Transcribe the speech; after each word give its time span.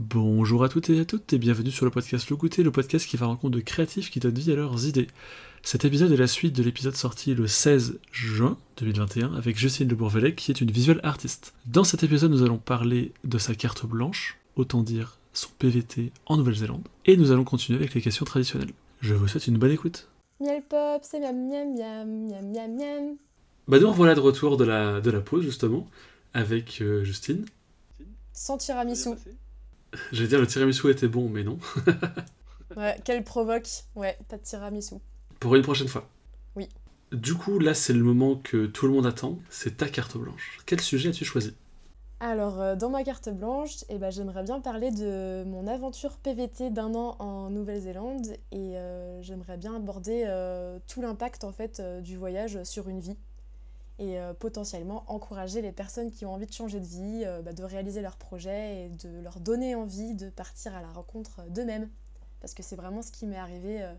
Bonjour 0.00 0.64
à 0.64 0.70
toutes 0.70 0.88
et 0.88 0.98
à 0.98 1.04
toutes 1.04 1.30
et 1.34 1.38
bienvenue 1.38 1.70
sur 1.70 1.84
le 1.84 1.90
podcast 1.90 2.30
Le 2.30 2.36
Goûter, 2.36 2.62
le 2.62 2.70
podcast 2.70 3.06
qui 3.06 3.18
va 3.18 3.26
rencontre 3.26 3.54
de 3.54 3.60
créatifs 3.60 4.10
qui 4.10 4.18
donnent 4.18 4.38
vie 4.38 4.50
à 4.50 4.54
leurs 4.54 4.86
idées. 4.86 5.08
Cet 5.62 5.84
épisode 5.84 6.10
est 6.10 6.16
la 6.16 6.26
suite 6.26 6.56
de 6.56 6.62
l'épisode 6.62 6.96
sorti 6.96 7.34
le 7.34 7.46
16 7.46 7.98
juin 8.10 8.56
2021 8.78 9.34
avec 9.34 9.58
Justine 9.58 9.88
de 9.88 9.94
Bourvelet 9.94 10.34
qui 10.34 10.52
est 10.52 10.62
une 10.62 10.70
visual 10.70 11.00
artiste. 11.02 11.52
Dans 11.66 11.84
cet 11.84 12.02
épisode, 12.02 12.30
nous 12.30 12.42
allons 12.42 12.56
parler 12.56 13.12
de 13.24 13.36
sa 13.36 13.54
carte 13.54 13.84
blanche, 13.84 14.38
autant 14.56 14.82
dire 14.82 15.18
son 15.34 15.50
PVT 15.58 16.12
en 16.24 16.38
Nouvelle-Zélande, 16.38 16.88
et 17.04 17.18
nous 17.18 17.30
allons 17.30 17.44
continuer 17.44 17.78
avec 17.78 17.92
les 17.92 18.00
questions 18.00 18.24
traditionnelles. 18.24 18.72
Je 19.02 19.12
vous 19.12 19.28
souhaite 19.28 19.48
une 19.48 19.58
bonne 19.58 19.72
écoute. 19.72 20.08
Miel 20.40 20.62
pop, 20.66 21.02
c'est 21.02 21.20
miam 21.20 21.36
miam 21.46 21.74
miam 21.76 22.26
miam 22.26 22.50
miam 22.50 22.74
miam. 22.74 23.16
Bah 23.68 23.78
nous 23.78 23.90
revoilà 23.90 24.14
de 24.14 24.20
retour 24.20 24.56
de 24.56 24.64
la, 24.64 25.02
de 25.02 25.10
la 25.10 25.20
pause 25.20 25.44
justement 25.44 25.86
avec 26.32 26.80
euh, 26.80 27.04
Justine. 27.04 27.44
Sans 28.32 28.56
tiramisu. 28.56 29.10
J'allais 30.12 30.28
dire 30.28 30.40
le 30.40 30.46
tiramisu 30.46 30.90
était 30.90 31.08
bon 31.08 31.28
mais 31.28 31.44
non. 31.44 31.58
Ouais, 32.76 32.96
qu'elle 33.04 33.24
provoque. 33.24 33.66
Ouais, 33.96 34.16
pas 34.28 34.36
de 34.36 34.42
tiramisu. 34.42 34.94
Pour 35.40 35.56
une 35.56 35.62
prochaine 35.62 35.88
fois. 35.88 36.08
Oui. 36.54 36.68
Du 37.10 37.34
coup 37.34 37.58
là 37.58 37.74
c'est 37.74 37.92
le 37.92 38.04
moment 38.04 38.36
que 38.36 38.66
tout 38.66 38.86
le 38.86 38.92
monde 38.92 39.06
attend, 39.06 39.38
c'est 39.48 39.78
ta 39.78 39.88
carte 39.88 40.16
blanche. 40.16 40.60
Quel 40.66 40.80
sujet 40.80 41.08
as-tu 41.08 41.24
choisi? 41.24 41.54
Alors, 42.22 42.60
euh, 42.60 42.76
dans 42.76 42.90
ma 42.90 43.02
carte 43.02 43.30
blanche, 43.30 43.76
eh 43.88 43.96
ben, 43.96 44.10
j'aimerais 44.10 44.42
bien 44.42 44.60
parler 44.60 44.90
de 44.90 45.42
mon 45.46 45.66
aventure 45.66 46.18
PVT 46.18 46.68
d'un 46.68 46.94
an 46.94 47.16
en 47.18 47.48
Nouvelle-Zélande 47.48 48.36
et 48.52 48.76
euh, 48.76 49.22
j'aimerais 49.22 49.56
bien 49.56 49.74
aborder 49.74 50.24
euh, 50.26 50.78
tout 50.86 51.00
l'impact 51.00 51.44
en 51.44 51.52
fait 51.52 51.80
euh, 51.80 52.02
du 52.02 52.18
voyage 52.18 52.62
sur 52.64 52.90
une 52.90 53.00
vie 53.00 53.16
et 54.00 54.18
euh, 54.18 54.34
potentiellement 54.34 55.04
encourager 55.06 55.62
les 55.62 55.70
personnes 55.70 56.10
qui 56.10 56.26
ont 56.26 56.34
envie 56.34 56.46
de 56.46 56.52
changer 56.52 56.80
de 56.80 56.86
vie, 56.86 57.22
euh, 57.24 57.42
bah, 57.42 57.52
de 57.52 57.62
réaliser 57.62 58.02
leurs 58.02 58.16
projets 58.16 58.86
et 58.86 58.88
de 58.88 59.20
leur 59.20 59.38
donner 59.38 59.76
envie 59.76 60.14
de 60.14 60.28
partir 60.28 60.74
à 60.74 60.82
la 60.82 60.88
rencontre 60.88 61.42
d'eux-mêmes. 61.50 61.88
Parce 62.40 62.54
que 62.54 62.64
c'est 62.64 62.76
vraiment 62.76 63.02
ce 63.02 63.12
qui 63.12 63.26
m'est 63.26 63.36
arrivé 63.36 63.82
euh, 63.82 63.94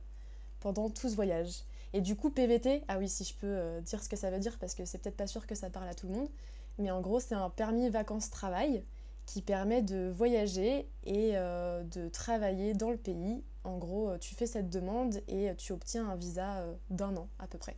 pendant 0.59 0.89
tout 0.89 1.07
ce 1.07 1.15
voyage. 1.15 1.63
Et 1.93 2.01
du 2.01 2.17
coup, 2.17 2.29
PVT, 2.29 2.83
ah 2.89 2.97
oui, 2.97 3.07
si 3.07 3.23
je 3.23 3.33
peux 3.35 3.47
euh, 3.47 3.79
dire 3.79 4.03
ce 4.03 4.09
que 4.09 4.17
ça 4.17 4.29
veut 4.29 4.39
dire, 4.39 4.57
parce 4.59 4.75
que 4.75 4.83
c'est 4.83 4.97
peut-être 4.97 5.17
pas 5.17 5.27
sûr 5.27 5.47
que 5.47 5.55
ça 5.55 5.69
parle 5.69 5.87
à 5.87 5.93
tout 5.93 6.07
le 6.07 6.13
monde, 6.13 6.29
mais 6.77 6.91
en 6.91 6.99
gros, 7.01 7.19
c'est 7.19 7.35
un 7.35 7.49
permis 7.49 7.89
vacances-travail 7.89 8.83
qui 9.25 9.41
permet 9.41 9.81
de 9.81 10.09
voyager 10.09 10.87
et 11.05 11.31
euh, 11.35 11.83
de 11.83 12.09
travailler 12.09 12.73
dans 12.73 12.91
le 12.91 12.97
pays. 12.97 13.43
En 13.63 13.77
gros, 13.77 14.09
euh, 14.09 14.17
tu 14.17 14.35
fais 14.35 14.47
cette 14.47 14.69
demande 14.69 15.21
et 15.27 15.51
tu 15.57 15.71
obtiens 15.73 16.09
un 16.09 16.15
visa 16.15 16.57
euh, 16.57 16.73
d'un 16.89 17.15
an 17.15 17.29
à 17.39 17.47
peu 17.47 17.57
près. 17.57 17.77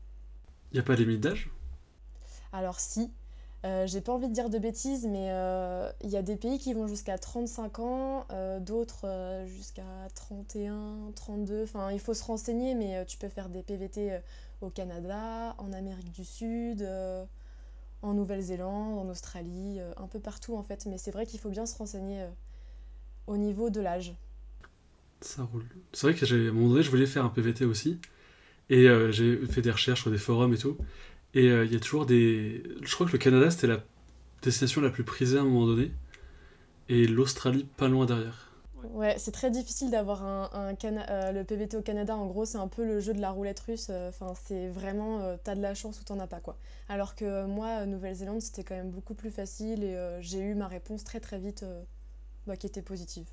Y 0.71 0.79
a 0.79 0.83
pas 0.83 0.95
de 0.95 1.03
limite 1.03 1.21
d'âge? 1.21 1.51
Alors 2.53 2.79
si, 2.79 3.11
euh, 3.65 3.87
j'ai 3.87 3.99
pas 3.99 4.13
envie 4.13 4.27
de 4.27 4.33
dire 4.33 4.49
de 4.49 4.59
bêtises, 4.59 5.07
mais 5.07 5.31
euh, 5.31 5.89
il 6.03 6.09
y 6.09 6.17
a 6.17 6.21
des 6.21 6.35
pays 6.35 6.59
qui 6.59 6.73
vont 6.73 6.87
jusqu'à 6.87 7.17
35 7.17 7.79
ans, 7.79 8.27
euh, 8.31 8.59
d'autres 8.59 9.45
jusqu'à 9.47 10.07
31, 10.15 11.11
32. 11.15 11.63
Enfin, 11.63 11.91
il 11.91 11.99
faut 11.99 12.13
se 12.13 12.23
renseigner, 12.23 12.75
mais 12.75 13.05
tu 13.05 13.17
peux 13.17 13.27
faire 13.27 13.49
des 13.49 13.63
PVT 13.63 14.19
au 14.61 14.69
Canada, 14.69 15.55
en 15.57 15.73
Amérique 15.73 16.11
du 16.11 16.23
Sud, 16.23 16.87
en 18.01 18.13
Nouvelle-Zélande, 18.13 18.99
en 18.99 19.09
Australie, 19.09 19.79
un 19.97 20.07
peu 20.07 20.19
partout 20.19 20.55
en 20.55 20.63
fait. 20.63 20.85
Mais 20.85 20.99
c'est 20.99 21.11
vrai 21.11 21.25
qu'il 21.25 21.39
faut 21.39 21.49
bien 21.49 21.65
se 21.65 21.77
renseigner 21.77 22.25
au 23.27 23.37
niveau 23.37 23.69
de 23.69 23.81
l'âge. 23.81 24.13
Ça 25.21 25.43
roule. 25.43 25.65
C'est 25.93 26.07
vrai 26.07 26.15
que 26.15 26.25
à 26.25 26.27
un 26.27 26.81
je 26.81 26.89
voulais 26.89 27.05
faire 27.05 27.25
un 27.25 27.29
PVT 27.29 27.65
aussi. 27.65 27.97
Et 28.69 28.87
j'ai 29.11 29.37
fait 29.47 29.61
des 29.61 29.71
recherches 29.71 30.01
sur 30.01 30.11
des 30.11 30.17
forums 30.17 30.53
et 30.53 30.57
tout. 30.57 30.77
Et 31.33 31.49
euh, 31.49 31.65
il 31.65 31.73
y 31.73 31.75
a 31.75 31.79
toujours 31.79 32.05
des. 32.05 32.63
Je 32.81 32.93
crois 32.93 33.07
que 33.07 33.11
le 33.13 33.17
Canada, 33.17 33.49
c'était 33.51 33.67
la 33.67 33.83
destination 34.43 34.81
la 34.81 34.89
plus 34.91 35.03
prisée 35.03 35.37
à 35.37 35.41
un 35.41 35.45
moment 35.45 35.67
donné. 35.67 35.91
Et 36.89 37.07
l'Australie, 37.07 37.67
pas 37.77 37.89
loin 37.89 38.05
derrière. 38.05 38.51
Ouais, 38.83 39.15
c'est 39.17 39.31
très 39.31 39.49
difficile 39.49 39.89
d'avoir 39.91 40.23
un, 40.23 40.49
un 40.53 40.75
Cana- 40.75 41.09
euh, 41.09 41.31
le 41.31 41.43
PVT 41.45 41.77
au 41.77 41.81
Canada. 41.81 42.15
En 42.17 42.25
gros, 42.27 42.43
c'est 42.45 42.57
un 42.57 42.67
peu 42.67 42.83
le 42.85 42.99
jeu 42.99 43.13
de 43.13 43.21
la 43.21 43.31
roulette 43.31 43.59
russe. 43.61 43.87
euh, 43.89 44.09
Enfin, 44.09 44.33
c'est 44.35 44.67
vraiment 44.69 45.21
euh, 45.21 45.37
t'as 45.43 45.55
de 45.55 45.61
la 45.61 45.73
chance 45.73 45.99
ou 46.01 46.03
t'en 46.03 46.19
as 46.19 46.27
pas 46.27 46.39
quoi. 46.41 46.57
Alors 46.89 47.15
que 47.15 47.23
euh, 47.25 47.47
moi, 47.47 47.81
euh, 47.81 47.85
Nouvelle-Zélande, 47.85 48.41
c'était 48.41 48.63
quand 48.63 48.75
même 48.75 48.91
beaucoup 48.91 49.13
plus 49.15 49.31
facile 49.31 49.83
et 49.83 49.95
euh, 49.95 50.21
j'ai 50.21 50.39
eu 50.41 50.53
ma 50.55 50.67
réponse 50.67 51.03
très 51.05 51.19
très 51.21 51.39
vite, 51.39 51.63
euh, 51.63 51.81
bah, 52.47 52.57
qui 52.57 52.67
était 52.67 52.81
positive. 52.83 53.27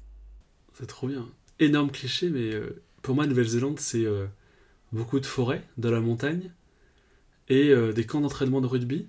C'est 0.75 0.87
trop 0.87 1.07
bien. 1.09 1.29
Énorme 1.59 1.91
cliché, 1.91 2.31
mais 2.31 2.53
euh, 2.55 2.83
pour 3.03 3.15
moi, 3.15 3.27
Nouvelle-Zélande, 3.27 3.79
c'est 3.81 4.05
euh, 4.05 4.27
beaucoup 4.93 5.21
de 5.21 5.27
forêts, 5.27 5.63
de 5.79 5.89
la 5.91 6.01
montagne 6.01 6.53
et 7.51 7.69
euh, 7.69 7.93
des 7.93 8.07
camps 8.07 8.23
d'entraînement 8.23 8.63
de 8.63 8.67
rugby. 8.67 9.07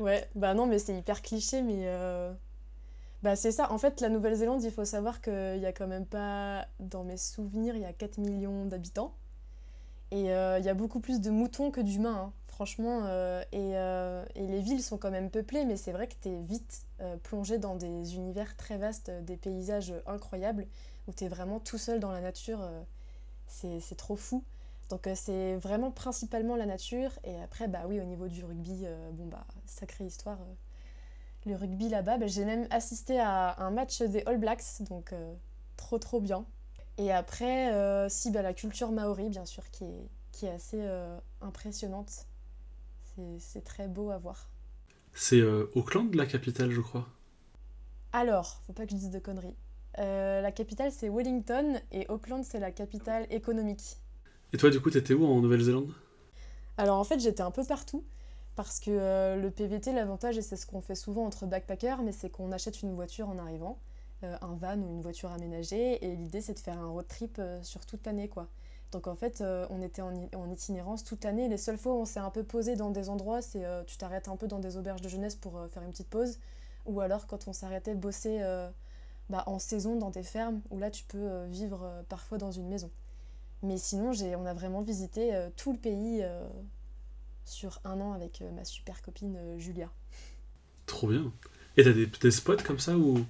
Ouais, 0.00 0.28
bah 0.34 0.54
non, 0.54 0.66
mais 0.66 0.78
c'est 0.78 0.96
hyper 0.96 1.22
cliché, 1.22 1.62
mais 1.62 1.82
euh, 1.86 2.32
bah 3.22 3.36
c'est 3.36 3.52
ça. 3.52 3.72
En 3.72 3.78
fait, 3.78 4.00
la 4.00 4.08
Nouvelle-Zélande, 4.08 4.62
il 4.64 4.72
faut 4.72 4.84
savoir 4.84 5.20
qu'il 5.20 5.58
y 5.60 5.66
a 5.66 5.72
quand 5.72 5.86
même 5.86 6.06
pas, 6.06 6.66
dans 6.80 7.04
mes 7.04 7.16
souvenirs, 7.16 7.76
il 7.76 7.82
y 7.82 7.86
a 7.86 7.92
4 7.92 8.18
millions 8.18 8.66
d'habitants. 8.66 9.14
Et 10.10 10.32
euh, 10.32 10.58
il 10.58 10.64
y 10.64 10.68
a 10.68 10.74
beaucoup 10.74 11.00
plus 11.00 11.20
de 11.20 11.30
moutons 11.30 11.70
que 11.70 11.80
d'humains, 11.80 12.28
hein, 12.28 12.32
franchement. 12.46 13.06
et, 13.52 13.72
et 14.36 14.46
les 14.46 14.60
villes 14.60 14.82
sont 14.82 14.98
quand 14.98 15.10
même 15.10 15.30
peuplées, 15.30 15.64
mais 15.64 15.76
c'est 15.76 15.92
vrai 15.92 16.08
que 16.08 16.14
t'es 16.20 16.36
vite 16.42 16.82
euh, 17.00 17.16
plongé 17.18 17.58
dans 17.58 17.76
des 17.76 18.16
univers 18.16 18.56
très 18.56 18.78
vastes, 18.78 19.10
des 19.24 19.36
paysages 19.36 19.94
incroyables, 20.06 20.66
où 21.08 21.12
t'es 21.12 21.28
vraiment 21.28 21.60
tout 21.60 21.78
seul 21.78 22.00
dans 22.00 22.12
la 22.12 22.20
nature. 22.20 22.60
c'est 23.48 23.96
trop 23.96 24.16
fou. 24.16 24.44
Donc 24.94 25.08
euh, 25.08 25.14
c'est 25.16 25.56
vraiment 25.56 25.90
principalement 25.90 26.54
la 26.54 26.66
nature. 26.66 27.10
Et 27.24 27.36
après, 27.42 27.66
bah 27.66 27.82
oui, 27.88 27.98
au 28.00 28.04
niveau 28.04 28.28
du 28.28 28.44
rugby, 28.44 28.82
euh, 28.84 29.10
bon 29.10 29.26
bah, 29.26 29.44
sacrée 29.66 30.04
histoire. 30.06 30.38
euh, 30.40 30.54
le 31.46 31.56
rugby 31.56 31.88
là-bas, 31.88 32.18
bah, 32.18 32.26
j'ai 32.28 32.44
même 32.44 32.68
assisté 32.70 33.20
à 33.20 33.56
un 33.62 33.70
match 33.70 34.02
des 34.02 34.22
All 34.26 34.38
Blacks, 34.38 34.82
donc 34.88 35.14
trop 35.76 35.98
trop 35.98 36.20
bien. 36.20 36.46
Et 36.98 37.12
après, 37.12 37.70
si, 38.10 38.30
bah, 38.30 38.42
la 38.42 38.54
culture 38.54 38.92
maori, 38.92 39.28
bien 39.30 39.44
sûr, 39.46 39.70
qui 39.70 39.84
est, 39.84 40.08
qui 40.32 40.46
est 40.46 40.50
assez 40.52 40.82
impressionnante. 41.42 42.26
C'est- 43.16 43.40
C'est 43.40 43.64
très 43.64 43.88
beau 43.88 44.10
à 44.10 44.18
voir. 44.18 44.50
C'est 45.14 45.40
euh, 45.40 45.70
Auckland, 45.74 46.14
la 46.14 46.26
capitale, 46.26 46.70
je 46.70 46.82
crois? 46.82 47.08
Alors, 48.12 48.62
faut 48.66 48.72
pas 48.72 48.86
que 48.86 48.92
je 48.92 48.96
dise 48.96 49.10
de 49.10 49.18
conneries. 49.18 49.56
Euh, 49.98 50.40
la 50.40 50.52
capitale, 50.52 50.90
c'est 50.90 51.08
Wellington, 51.10 51.80
et 51.92 52.06
Auckland, 52.08 52.42
c'est 52.44 52.58
la 52.60 52.70
capitale 52.72 53.26
économique. 53.30 53.98
Et 54.54 54.56
toi, 54.56 54.70
du 54.70 54.80
coup, 54.80 54.88
t'étais 54.88 55.14
où 55.14 55.26
en 55.26 55.40
Nouvelle-Zélande? 55.40 55.92
Alors 56.76 56.96
en 57.00 57.02
fait, 57.02 57.18
j'étais 57.18 57.42
un 57.42 57.50
peu 57.50 57.64
partout 57.64 58.04
parce 58.54 58.78
que 58.78 58.92
euh, 58.92 59.34
le 59.34 59.50
PVT, 59.50 59.92
l'avantage, 59.92 60.38
et 60.38 60.42
c'est 60.42 60.54
ce 60.54 60.64
qu'on 60.64 60.80
fait 60.80 60.94
souvent 60.94 61.26
entre 61.26 61.44
backpackers, 61.44 62.00
mais 62.04 62.12
c'est 62.12 62.30
qu'on 62.30 62.52
achète 62.52 62.80
une 62.82 62.94
voiture 62.94 63.28
en 63.28 63.36
arrivant, 63.36 63.80
euh, 64.22 64.36
un 64.42 64.54
van 64.54 64.78
ou 64.78 64.88
une 64.88 65.02
voiture 65.02 65.32
aménagée, 65.32 66.04
et 66.04 66.14
l'idée 66.14 66.40
c'est 66.40 66.54
de 66.54 66.60
faire 66.60 66.78
un 66.78 66.86
road 66.86 67.04
trip 67.08 67.38
euh, 67.40 67.60
sur 67.64 67.84
toute 67.84 68.06
l'année 68.06 68.28
quoi. 68.28 68.46
Donc 68.92 69.08
en 69.08 69.16
fait, 69.16 69.42
on 69.70 69.82
était 69.82 70.02
en, 70.02 70.50
itinérance 70.52 71.02
toute 71.02 71.24
l'année. 71.24 71.48
Les 71.48 71.56
seules 71.56 71.78
fois 71.78 71.94
où 71.94 71.96
on 71.96 72.04
s'est 72.04 72.20
un 72.20 72.30
peu 72.30 72.44
posé 72.44 72.76
dans 72.76 72.90
des 72.90 73.08
endroits, 73.08 73.42
c'est 73.42 73.64
tu 73.88 73.96
t'arrêtes 73.96 74.28
un 74.28 74.36
peu 74.36 74.46
dans 74.46 74.60
des 74.60 74.76
auberges 74.76 75.00
de 75.00 75.08
jeunesse 75.08 75.34
pour 75.34 75.60
faire 75.72 75.82
une 75.82 75.90
petite 75.90 76.08
pause, 76.08 76.38
ou 76.86 77.00
alors 77.00 77.26
quand 77.26 77.48
on 77.48 77.52
s'arrêtait 77.52 77.96
bosser 77.96 78.38
bah, 79.30 79.42
en 79.46 79.58
saison 79.58 79.96
dans 79.96 80.10
des 80.10 80.22
fermes, 80.22 80.60
où 80.70 80.78
là 80.78 80.92
tu 80.92 81.02
peux 81.02 81.42
vivre 81.46 82.04
parfois 82.08 82.38
dans 82.38 82.52
une 82.52 82.68
maison. 82.68 82.88
Mais 83.64 83.78
sinon, 83.78 84.12
j'ai, 84.12 84.36
on 84.36 84.46
a 84.46 84.54
vraiment 84.54 84.82
visité 84.82 85.34
euh, 85.34 85.48
tout 85.56 85.72
le 85.72 85.78
pays 85.78 86.20
euh, 86.22 86.46
sur 87.44 87.80
un 87.84 88.00
an 88.00 88.12
avec 88.12 88.42
euh, 88.42 88.50
ma 88.52 88.64
super 88.64 89.02
copine 89.02 89.38
Julia. 89.58 89.90
Trop 90.86 91.08
bien. 91.08 91.32
Et 91.76 91.84
t'as 91.84 91.92
des, 91.92 92.06
des 92.06 92.30
spots 92.30 92.62
comme 92.64 92.78
ça 92.78 92.96
où. 92.96 93.24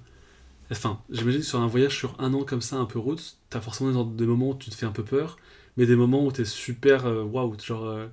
Enfin, 0.71 1.01
j'imagine 1.09 1.41
que 1.41 1.47
sur 1.47 1.61
un 1.61 1.67
voyage 1.67 1.97
sur 1.97 2.19
un 2.19 2.33
an 2.33 2.43
comme 2.43 2.61
ça, 2.61 2.77
un 2.77 2.85
peu 2.85 2.99
route, 2.99 3.37
t'as 3.49 3.61
forcément 3.61 4.03
des 4.05 4.25
moments 4.25 4.49
où 4.51 4.55
tu 4.55 4.69
te 4.69 4.75
fais 4.75 4.85
un 4.87 4.91
peu 4.91 5.03
peur, 5.03 5.37
mais 5.77 5.85
des 5.85 5.95
moments 5.95 6.25
où 6.25 6.31
t'es 6.31 6.45
super 6.45 7.05
waouh, 7.05 7.57
genre. 7.59 8.09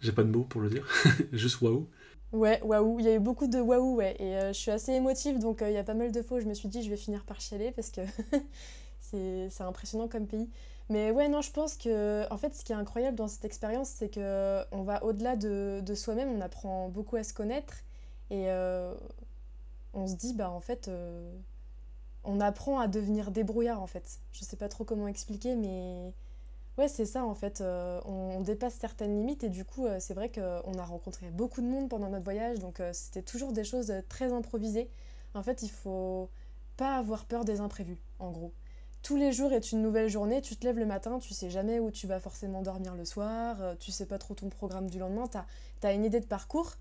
J'ai 0.00 0.12
pas 0.12 0.24
de 0.24 0.30
mots 0.30 0.44
pour 0.44 0.60
le 0.60 0.70
dire, 0.70 0.86
juste 1.32 1.60
waouh. 1.62 1.88
Ouais, 2.32 2.60
waouh, 2.62 2.98
il 3.00 3.06
y 3.06 3.08
a 3.08 3.14
eu 3.14 3.18
beaucoup 3.20 3.46
de 3.46 3.58
waouh, 3.58 3.96
ouais. 3.96 4.14
Et 4.18 4.36
euh, 4.36 4.48
je 4.52 4.58
suis 4.58 4.70
assez 4.70 4.92
émotive, 4.92 5.38
donc 5.38 5.62
euh, 5.62 5.70
il 5.70 5.74
y 5.74 5.78
a 5.78 5.84
pas 5.84 5.94
mal 5.94 6.12
de 6.12 6.20
fois 6.22 6.38
où 6.38 6.40
je 6.40 6.46
me 6.46 6.52
suis 6.54 6.68
dit 6.68 6.82
je 6.82 6.90
vais 6.90 6.96
finir 6.96 7.24
par 7.24 7.40
chialer 7.40 7.72
parce 7.72 7.90
que 7.90 8.02
c'est 9.00 9.48
c'est 9.50 9.62
impressionnant 9.62 10.08
comme 10.08 10.26
pays. 10.26 10.48
Mais 10.90 11.10
ouais, 11.10 11.28
non, 11.28 11.42
je 11.42 11.50
pense 11.52 11.76
que, 11.76 12.26
en 12.32 12.38
fait, 12.38 12.54
ce 12.54 12.64
qui 12.64 12.72
est 12.72 12.74
incroyable 12.76 13.16
dans 13.16 13.28
cette 13.28 13.44
expérience, 13.44 13.88
c'est 13.88 14.08
que 14.08 14.64
on 14.72 14.82
va 14.82 15.04
au-delà 15.04 15.36
de, 15.36 15.82
soi-même, 15.94 16.30
on 16.30 16.40
apprend 16.40 16.88
beaucoup 16.88 17.16
à 17.16 17.24
se 17.24 17.34
connaître 17.34 17.74
et 18.30 18.50
euh, 18.50 18.94
on 19.92 20.06
se 20.06 20.14
dit, 20.14 20.32
bah 20.32 20.50
en 20.50 20.60
fait, 20.60 20.88
euh, 20.88 21.30
on 22.24 22.40
apprend 22.40 22.80
à 22.80 22.88
devenir 22.88 23.30
débrouillard 23.30 23.82
en 23.82 23.86
fait. 23.86 24.20
Je 24.32 24.44
sais 24.44 24.56
pas 24.56 24.68
trop 24.68 24.84
comment 24.84 25.08
expliquer, 25.08 25.56
mais 25.56 26.14
ouais, 26.78 26.88
c'est 26.88 27.06
ça 27.06 27.24
en 27.24 27.34
fait. 27.34 27.60
Euh, 27.60 28.00
on, 28.06 28.38
on 28.38 28.40
dépasse 28.40 28.74
certaines 28.74 29.18
limites 29.18 29.44
et 29.44 29.50
du 29.50 29.64
coup, 29.66 29.86
c'est 29.98 30.14
vrai 30.14 30.30
qu'on 30.30 30.78
a 30.78 30.84
rencontré 30.84 31.30
beaucoup 31.30 31.60
de 31.60 31.66
monde 31.66 31.90
pendant 31.90 32.08
notre 32.08 32.24
voyage, 32.24 32.60
donc 32.60 32.82
c'était 32.92 33.22
toujours 33.22 33.52
des 33.52 33.64
choses 33.64 33.92
très 34.08 34.32
improvisées. 34.32 34.90
En 35.34 35.42
fait, 35.42 35.62
il 35.62 35.70
faut 35.70 36.30
pas 36.78 36.96
avoir 36.96 37.26
peur 37.26 37.44
des 37.44 37.60
imprévus, 37.60 37.98
en 38.18 38.30
gros. 38.30 38.52
Tous 39.08 39.16
les 39.16 39.32
jours 39.32 39.54
est 39.54 39.72
une 39.72 39.80
nouvelle 39.80 40.10
journée, 40.10 40.42
tu 40.42 40.54
te 40.54 40.66
lèves 40.66 40.78
le 40.78 40.84
matin, 40.84 41.18
tu 41.18 41.32
sais 41.32 41.48
jamais 41.48 41.78
où 41.80 41.90
tu 41.90 42.06
vas 42.06 42.20
forcément 42.20 42.60
dormir 42.60 42.94
le 42.94 43.06
soir, 43.06 43.56
euh, 43.62 43.74
tu 43.80 43.90
sais 43.90 44.04
pas 44.04 44.18
trop 44.18 44.34
ton 44.34 44.50
programme 44.50 44.90
du 44.90 44.98
lendemain, 44.98 45.26
t'as 45.26 45.46
as 45.82 45.94
une 45.94 46.04
idée 46.04 46.20
de 46.20 46.26
parcours, 46.26 46.74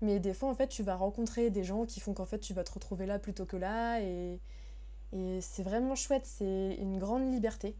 mais 0.00 0.18
des 0.18 0.32
fois 0.32 0.48
en 0.48 0.54
fait 0.54 0.68
tu 0.68 0.82
vas 0.82 0.96
rencontrer 0.96 1.50
des 1.50 1.62
gens 1.62 1.84
qui 1.84 2.00
font 2.00 2.14
qu'en 2.14 2.24
fait 2.24 2.38
tu 2.38 2.54
vas 2.54 2.64
te 2.64 2.72
retrouver 2.72 3.04
là 3.04 3.18
plutôt 3.18 3.44
que 3.44 3.58
là 3.58 4.00
et, 4.00 4.40
Et 5.12 5.40
c'est 5.42 5.62
vraiment 5.62 5.94
chouette, 5.94 6.26
c'est 6.26 6.76
une 6.80 6.98
grande 6.98 7.30
liberté. 7.32 7.76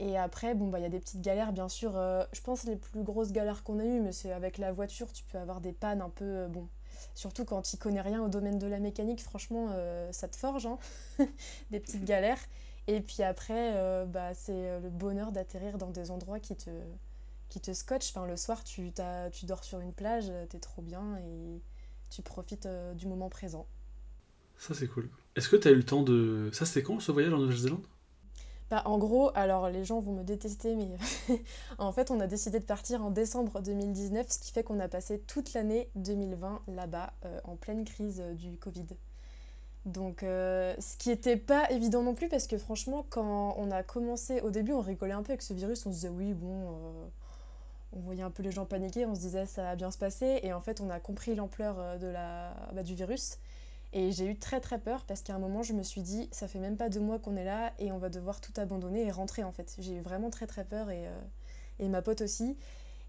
Et 0.00 0.18
après, 0.18 0.54
bon, 0.54 0.68
bah, 0.68 0.80
il 0.80 0.82
y 0.82 0.86
a 0.86 0.90
des 0.90 1.00
petites 1.00 1.22
galères, 1.22 1.52
bien 1.52 1.68
sûr. 1.68 1.96
Euh, 1.96 2.24
je 2.32 2.42
pense 2.42 2.64
les 2.64 2.76
plus 2.76 3.02
grosses 3.04 3.32
galères 3.32 3.64
qu'on 3.64 3.78
a 3.80 3.84
eues, 3.84 4.00
mais 4.00 4.12
c'est 4.12 4.32
avec 4.32 4.58
la 4.58 4.72
voiture, 4.72 5.12
tu 5.12 5.24
peux 5.24 5.38
avoir 5.38 5.60
des 5.60 5.72
pannes 5.72 6.02
un 6.02 6.10
peu. 6.10 6.24
Euh, 6.24 6.48
bon, 6.48 6.68
surtout 7.14 7.44
quand 7.44 7.62
tu 7.62 7.76
connais 7.76 8.00
rien 8.02 8.22
au 8.22 8.28
domaine 8.28 8.58
de 8.58 8.66
la 8.68 8.80
mécanique, 8.80 9.22
franchement, 9.22 9.70
ça 10.12 10.28
te 10.28 10.36
forge, 10.36 10.66
hein 10.66 10.78
des 11.70 11.80
petites 11.80 12.04
galères. 12.04 12.40
Et 12.88 13.00
puis 13.00 13.22
après, 13.22 14.06
bah, 14.06 14.34
c'est 14.34 14.80
le 14.80 14.90
bonheur 14.90 15.32
d'atterrir 15.32 15.78
dans 15.78 15.90
des 15.90 16.10
endroits 16.10 16.40
qui 16.40 16.56
te, 16.56 16.70
qui 17.48 17.60
te 17.60 17.72
scotchent. 17.72 18.10
Enfin, 18.10 18.26
le 18.26 18.36
soir, 18.36 18.64
tu, 18.64 18.92
tu 19.32 19.46
dors 19.46 19.64
sur 19.64 19.80
une 19.80 19.92
plage, 19.92 20.32
t'es 20.48 20.58
trop 20.58 20.82
bien 20.82 21.16
et 21.18 21.60
tu 22.10 22.22
profites 22.22 22.68
du 22.96 23.06
moment 23.06 23.28
présent. 23.28 23.66
Ça, 24.58 24.74
c'est 24.74 24.86
cool. 24.86 25.10
Est-ce 25.34 25.48
que 25.48 25.56
tu 25.56 25.68
as 25.68 25.70
eu 25.70 25.76
le 25.76 25.84
temps 25.84 26.02
de. 26.02 26.50
Ça, 26.52 26.66
c'était 26.66 26.82
quand 26.82 27.00
ce 27.00 27.10
voyage 27.10 27.32
en 27.32 27.38
Nouvelle-Zélande? 27.38 27.86
Bah, 28.70 28.82
en 28.86 28.96
gros, 28.96 29.30
alors 29.34 29.68
les 29.68 29.84
gens 29.84 30.00
vont 30.00 30.14
me 30.14 30.22
détester, 30.22 30.74
mais 30.76 30.96
en 31.78 31.92
fait, 31.92 32.10
on 32.10 32.20
a 32.20 32.26
décidé 32.26 32.58
de 32.58 32.64
partir 32.64 33.04
en 33.04 33.10
décembre 33.10 33.60
2019, 33.60 34.30
ce 34.30 34.38
qui 34.38 34.52
fait 34.52 34.62
qu'on 34.62 34.80
a 34.80 34.88
passé 34.88 35.20
toute 35.20 35.52
l'année 35.52 35.90
2020 35.96 36.62
là-bas, 36.68 37.12
euh, 37.24 37.40
en 37.44 37.56
pleine 37.56 37.84
crise 37.84 38.22
euh, 38.24 38.34
du 38.34 38.56
Covid. 38.56 38.86
Donc, 39.84 40.22
euh, 40.22 40.74
ce 40.78 40.96
qui 40.96 41.08
n'était 41.08 41.36
pas 41.36 41.70
évident 41.70 42.02
non 42.02 42.14
plus, 42.14 42.28
parce 42.28 42.46
que 42.46 42.56
franchement, 42.56 43.04
quand 43.10 43.54
on 43.58 43.70
a 43.70 43.82
commencé, 43.82 44.40
au 44.40 44.50
début, 44.50 44.72
on 44.72 44.80
rigolait 44.80 45.12
un 45.12 45.22
peu 45.22 45.32
avec 45.32 45.42
ce 45.42 45.54
virus, 45.54 45.84
on 45.86 45.90
se 45.90 45.96
disait 45.96 46.08
oui, 46.08 46.34
bon, 46.34 47.10
on 47.92 48.00
voyait 48.00 48.22
un 48.22 48.30
peu 48.30 48.42
les 48.42 48.52
gens 48.52 48.64
paniquer, 48.64 49.06
on 49.06 49.14
se 49.14 49.20
disait 49.20 49.46
ça 49.46 49.62
va 49.62 49.76
bien 49.76 49.90
se 49.90 49.98
passer, 49.98 50.40
et 50.42 50.52
en 50.52 50.60
fait, 50.60 50.80
on 50.80 50.88
a 50.88 51.00
compris 51.00 51.34
l'ampleur 51.34 51.98
de 51.98 52.06
la, 52.06 52.54
bah, 52.72 52.82
du 52.82 52.94
virus. 52.94 53.38
Et 53.92 54.10
j'ai 54.10 54.26
eu 54.26 54.36
très 54.36 54.60
très 54.60 54.78
peur 54.78 55.04
parce 55.04 55.20
qu'à 55.20 55.34
un 55.34 55.38
moment 55.38 55.62
je 55.62 55.74
me 55.74 55.82
suis 55.82 56.00
dit 56.00 56.28
ça 56.32 56.48
fait 56.48 56.58
même 56.58 56.76
pas 56.76 56.88
deux 56.88 57.00
mois 57.00 57.18
qu'on 57.18 57.36
est 57.36 57.44
là 57.44 57.72
et 57.78 57.92
on 57.92 57.98
va 57.98 58.08
devoir 58.08 58.40
tout 58.40 58.52
abandonner 58.56 59.02
et 59.06 59.10
rentrer 59.10 59.44
en 59.44 59.52
fait. 59.52 59.76
J'ai 59.78 59.94
eu 59.96 60.00
vraiment 60.00 60.30
très 60.30 60.46
très 60.46 60.64
peur 60.64 60.90
et, 60.90 61.06
euh, 61.06 61.20
et 61.78 61.88
ma 61.88 62.00
pote 62.00 62.22
aussi. 62.22 62.56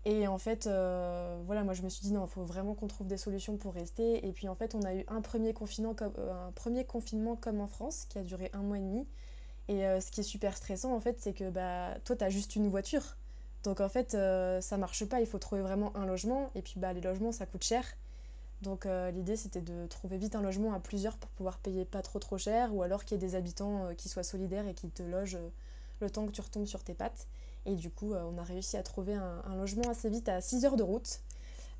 Et 0.05 0.27
en 0.27 0.37
fait, 0.37 0.67
euh, 0.67 1.41
voilà, 1.45 1.63
moi 1.63 1.73
je 1.73 1.81
me 1.81 1.89
suis 1.89 2.01
dit 2.01 2.11
non, 2.11 2.25
il 2.25 2.29
faut 2.29 2.43
vraiment 2.43 2.73
qu'on 2.75 2.87
trouve 2.87 3.07
des 3.07 3.17
solutions 3.17 3.57
pour 3.57 3.73
rester. 3.73 4.25
Et 4.27 4.31
puis 4.33 4.47
en 4.49 4.55
fait, 4.55 4.75
on 4.75 4.83
a 4.83 4.93
eu 4.93 5.05
un 5.07 5.21
premier 5.21 5.53
confinement 5.53 5.93
comme, 5.93 6.13
euh, 6.17 6.47
un 6.47 6.51
premier 6.51 6.85
confinement 6.85 7.35
comme 7.35 7.61
en 7.61 7.67
France 7.67 8.05
qui 8.09 8.19
a 8.19 8.23
duré 8.23 8.49
un 8.53 8.61
mois 8.61 8.77
et 8.77 8.81
demi. 8.81 9.07
Et 9.69 9.83
ce 10.01 10.11
qui 10.11 10.19
est 10.19 10.23
super 10.23 10.57
stressant 10.57 10.93
en 10.93 10.99
fait, 10.99 11.21
c'est 11.21 11.31
que 11.31 11.49
bah, 11.49 11.95
toi 12.03 12.17
tu 12.17 12.23
as 12.25 12.29
juste 12.29 12.57
une 12.57 12.67
voiture. 12.67 13.15
Donc 13.63 13.79
en 13.79 13.87
fait, 13.87 14.11
ça 14.11 14.77
marche 14.77 15.05
pas, 15.05 15.21
il 15.21 15.25
faut 15.25 15.39
trouver 15.39 15.61
vraiment 15.61 15.95
un 15.95 16.05
logement. 16.05 16.51
Et 16.55 16.61
puis 16.61 16.75
bah, 16.77 16.91
les 16.91 16.99
logements 16.99 17.31
ça 17.31 17.45
coûte 17.45 17.63
cher. 17.63 17.85
Donc 18.63 18.85
euh, 18.85 19.11
l'idée 19.11 19.35
c'était 19.35 19.61
de 19.61 19.85
trouver 19.87 20.17
vite 20.17 20.35
un 20.35 20.41
logement 20.41 20.73
à 20.73 20.79
plusieurs 20.79 21.17
pour 21.17 21.29
pouvoir 21.31 21.59
payer 21.59 21.83
pas 21.83 22.01
trop 22.01 22.19
trop 22.19 22.37
cher 22.37 22.73
ou 22.73 22.81
alors 22.81 23.03
qu'il 23.03 23.15
y 23.15 23.23
ait 23.23 23.27
des 23.27 23.35
habitants 23.35 23.85
euh, 23.85 23.93
qui 23.93 24.07
soient 24.07 24.23
solidaires 24.23 24.67
et 24.67 24.73
qui 24.73 24.89
te 24.89 25.03
logent 25.03 25.35
euh, 25.35 25.49
le 25.99 26.09
temps 26.09 26.25
que 26.25 26.31
tu 26.31 26.39
retombes 26.39 26.65
sur 26.65 26.81
tes 26.83 26.93
pattes. 26.93 27.27
Et 27.65 27.75
du 27.75 27.89
coup 27.89 28.13
on 28.13 28.37
a 28.37 28.43
réussi 28.43 28.77
à 28.77 28.83
trouver 28.83 29.13
un, 29.13 29.55
logement 29.55 29.89
assez 29.89 30.09
vite 30.09 30.29
à 30.29 30.41
6 30.41 30.65
heures 30.65 30.75
de 30.75 30.83
route. 30.83 31.19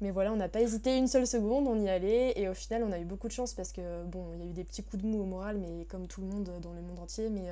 Mais 0.02 0.12
voilà, 0.12 0.34
on 0.34 0.36
n'a 0.36 0.50
pas 0.50 0.62
hésité 0.62 0.98
une 0.98 1.08
seule 1.08 1.28
seconde, 1.28 1.68
on 1.68 1.80
y 1.80 1.88
allait 1.88 2.38
et 2.40 2.50
au 2.50 2.54
final 2.54 2.84
on 2.84 2.92
a 2.92 3.00
eu 3.00 3.06
beaucoup 3.06 3.28
de 3.28 3.34
chance 3.34 3.54
parce 3.54 3.72
que 3.72 4.04
bon, 4.06 4.34
il 4.34 4.40
y 4.40 4.44
a 4.44 4.50
eu 4.50 4.54
des 4.54 4.64
petits 4.64 4.84
coups 4.84 5.04
de 5.04 5.08
mou 5.08 5.22
au 5.22 5.26
moral, 5.26 5.58
mais 5.58 5.86
comme 5.86 6.08
tout 6.08 6.22
le 6.22 6.28
monde 6.28 6.50
dans 6.62 6.74
le 6.74 6.82
monde 6.82 7.00
entier, 7.00 7.30
mais 7.30 7.50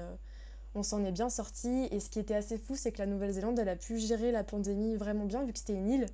on 0.75 0.83
s'en 0.83 1.03
est 1.03 1.11
bien 1.11 1.29
sorti. 1.29 1.87
Et 1.91 1.99
ce 1.99 2.09
qui 2.09 2.19
était 2.19 2.35
assez 2.35 2.57
fou, 2.57 2.75
c'est 2.75 2.91
que 2.91 2.99
la 2.99 3.05
Nouvelle-Zélande, 3.05 3.59
elle 3.59 3.69
a 3.69 3.75
pu 3.75 3.97
gérer 3.99 4.31
la 4.31 4.43
pandémie 4.43 4.95
vraiment 4.95 5.25
bien 5.25 5.43
vu 5.43 5.53
que 5.53 5.59
c'était 5.59 5.73
une 5.73 5.89
île. 5.89 6.05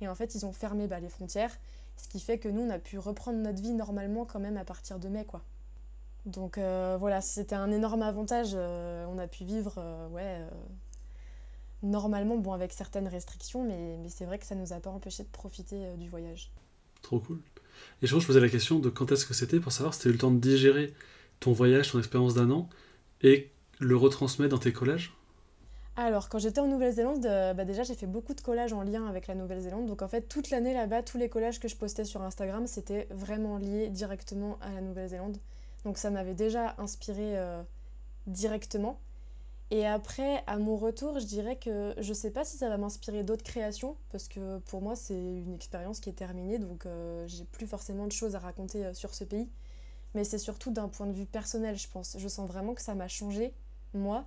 Et 0.00 0.08
en 0.08 0.14
fait, 0.14 0.34
ils 0.34 0.44
ont 0.44 0.52
fermé 0.52 0.86
bah, 0.86 1.00
les 1.00 1.08
frontières. 1.08 1.56
Ce 1.96 2.08
qui 2.08 2.20
fait 2.20 2.38
que 2.38 2.48
nous, 2.48 2.62
on 2.62 2.70
a 2.70 2.78
pu 2.78 2.98
reprendre 2.98 3.38
notre 3.38 3.62
vie 3.62 3.72
normalement 3.72 4.24
quand 4.24 4.40
même 4.40 4.56
à 4.56 4.64
partir 4.64 4.98
de 4.98 5.08
mai, 5.08 5.24
quoi. 5.24 5.42
Donc 6.26 6.56
euh, 6.56 6.96
voilà, 6.98 7.20
c'était 7.20 7.54
un 7.54 7.70
énorme 7.70 8.02
avantage. 8.02 8.52
Euh, 8.54 9.06
on 9.08 9.18
a 9.18 9.26
pu 9.26 9.44
vivre, 9.44 9.74
euh, 9.78 10.08
ouais, 10.08 10.40
normalement, 11.84 12.36
bon, 12.36 12.52
avec 12.52 12.72
certaines 12.72 13.08
restrictions, 13.08 13.62
mais, 13.62 13.96
mais 14.02 14.08
c'est 14.08 14.24
vrai 14.24 14.38
que 14.38 14.46
ça 14.46 14.54
nous 14.54 14.72
a 14.72 14.80
pas 14.80 14.90
empêché 14.90 15.22
de 15.22 15.28
profiter 15.28 15.96
du 15.96 16.08
voyage. 16.08 16.50
Trop 17.02 17.20
cool. 17.20 17.40
Et 18.02 18.06
je 18.06 18.14
me 18.14 18.20
posais 18.20 18.40
la 18.40 18.48
question 18.48 18.78
de 18.78 18.88
quand 18.88 19.12
est-ce 19.12 19.26
que 19.26 19.34
c'était 19.34 19.60
pour 19.60 19.72
savoir 19.72 19.94
si 19.94 20.00
tu 20.00 20.08
as 20.08 20.10
eu 20.10 20.12
le 20.14 20.18
temps 20.18 20.30
de 20.30 20.38
digérer 20.38 20.94
ton 21.40 21.52
voyage, 21.52 21.92
ton 21.92 21.98
expérience 21.98 22.34
d'un 22.34 22.50
an, 22.50 22.68
et 23.22 23.50
le 23.78 23.96
retransmettre 23.96 24.50
dans 24.50 24.58
tes 24.58 24.72
collages? 24.72 25.14
Alors, 25.96 26.28
quand 26.28 26.38
j'étais 26.38 26.60
en 26.60 26.66
Nouvelle-Zélande, 26.66 27.24
euh, 27.24 27.54
bah, 27.54 27.64
déjà 27.64 27.84
j'ai 27.84 27.94
fait 27.94 28.06
beaucoup 28.06 28.34
de 28.34 28.40
collages 28.40 28.72
en 28.72 28.82
lien 28.82 29.06
avec 29.06 29.28
la 29.28 29.36
Nouvelle-Zélande. 29.36 29.86
Donc 29.86 30.02
en 30.02 30.08
fait, 30.08 30.22
toute 30.22 30.50
l'année 30.50 30.74
là-bas, 30.74 31.02
tous 31.02 31.18
les 31.18 31.28
collages 31.28 31.60
que 31.60 31.68
je 31.68 31.76
postais 31.76 32.04
sur 32.04 32.20
Instagram, 32.22 32.66
c'était 32.66 33.06
vraiment 33.10 33.58
lié 33.58 33.90
directement 33.90 34.58
à 34.60 34.72
la 34.72 34.80
Nouvelle-Zélande. 34.80 35.38
Donc 35.84 35.98
ça 35.98 36.10
m'avait 36.10 36.34
déjà 36.34 36.74
inspiré 36.78 37.38
euh, 37.38 37.62
directement. 38.26 38.98
Et 39.70 39.86
après, 39.86 40.44
à 40.46 40.58
mon 40.58 40.76
retour, 40.76 41.18
je 41.18 41.24
dirais 41.24 41.56
que 41.56 41.94
je 41.98 42.12
sais 42.12 42.30
pas 42.30 42.44
si 42.44 42.56
ça 42.56 42.68
va 42.68 42.76
m'inspirer 42.76 43.24
d'autres 43.24 43.42
créations, 43.42 43.96
parce 44.10 44.28
que 44.28 44.58
pour 44.58 44.82
moi, 44.82 44.94
c'est 44.94 45.18
une 45.18 45.54
expérience 45.54 46.00
qui 46.00 46.10
est 46.10 46.14
terminée, 46.14 46.58
donc 46.58 46.86
euh, 46.86 47.26
j'ai 47.26 47.44
plus 47.44 47.66
forcément 47.66 48.06
de 48.06 48.12
choses 48.12 48.36
à 48.36 48.38
raconter 48.38 48.92
sur 48.94 49.14
ce 49.14 49.24
pays. 49.24 49.48
Mais 50.14 50.22
c'est 50.24 50.38
surtout 50.38 50.70
d'un 50.70 50.88
point 50.88 51.06
de 51.06 51.12
vue 51.12 51.26
personnel, 51.26 51.76
je 51.76 51.88
pense. 51.88 52.16
Je 52.18 52.28
sens 52.28 52.48
vraiment 52.48 52.74
que 52.74 52.82
ça 52.82 52.94
m'a 52.94 53.08
changé, 53.08 53.52
moi, 53.94 54.26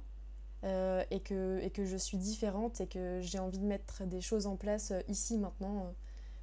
euh, 0.63 1.03
et, 1.11 1.19
que, 1.19 1.59
et 1.61 1.69
que 1.69 1.85
je 1.85 1.95
suis 1.97 2.17
différente 2.17 2.81
et 2.81 2.87
que 2.87 3.19
j'ai 3.21 3.37
envie 3.37 3.59
de 3.59 3.65
mettre 3.65 4.03
des 4.05 4.21
choses 4.21 4.47
en 4.47 4.55
place 4.55 4.89
euh, 4.89 5.01
ici 5.07 5.37
maintenant 5.37 5.85
euh, 5.85 5.91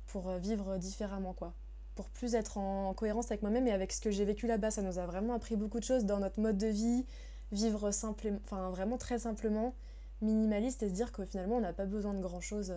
pour 0.06 0.30
vivre 0.34 0.78
différemment 0.78 1.32
quoi. 1.32 1.52
Pour 1.96 2.08
plus 2.10 2.36
être 2.36 2.58
en 2.58 2.94
cohérence 2.94 3.26
avec 3.26 3.42
moi-même 3.42 3.66
et 3.66 3.72
avec 3.72 3.92
ce 3.92 4.00
que 4.00 4.12
j'ai 4.12 4.24
vécu 4.24 4.46
là-bas. 4.46 4.70
Ça 4.70 4.82
nous 4.82 4.98
a 4.98 5.06
vraiment 5.06 5.34
appris 5.34 5.56
beaucoup 5.56 5.80
de 5.80 5.84
choses 5.84 6.04
dans 6.04 6.20
notre 6.20 6.40
mode 6.40 6.58
de 6.58 6.68
vie, 6.68 7.04
vivre 7.52 7.90
simplement, 7.90 8.38
enfin 8.44 8.70
vraiment 8.70 8.98
très 8.98 9.18
simplement, 9.18 9.74
minimaliste 10.22 10.82
et 10.82 10.88
se 10.88 10.94
dire 10.94 11.12
que 11.12 11.24
finalement 11.24 11.56
on 11.56 11.60
n'a 11.60 11.72
pas 11.72 11.86
besoin 11.86 12.14
de 12.14 12.20
grand-chose 12.20 12.74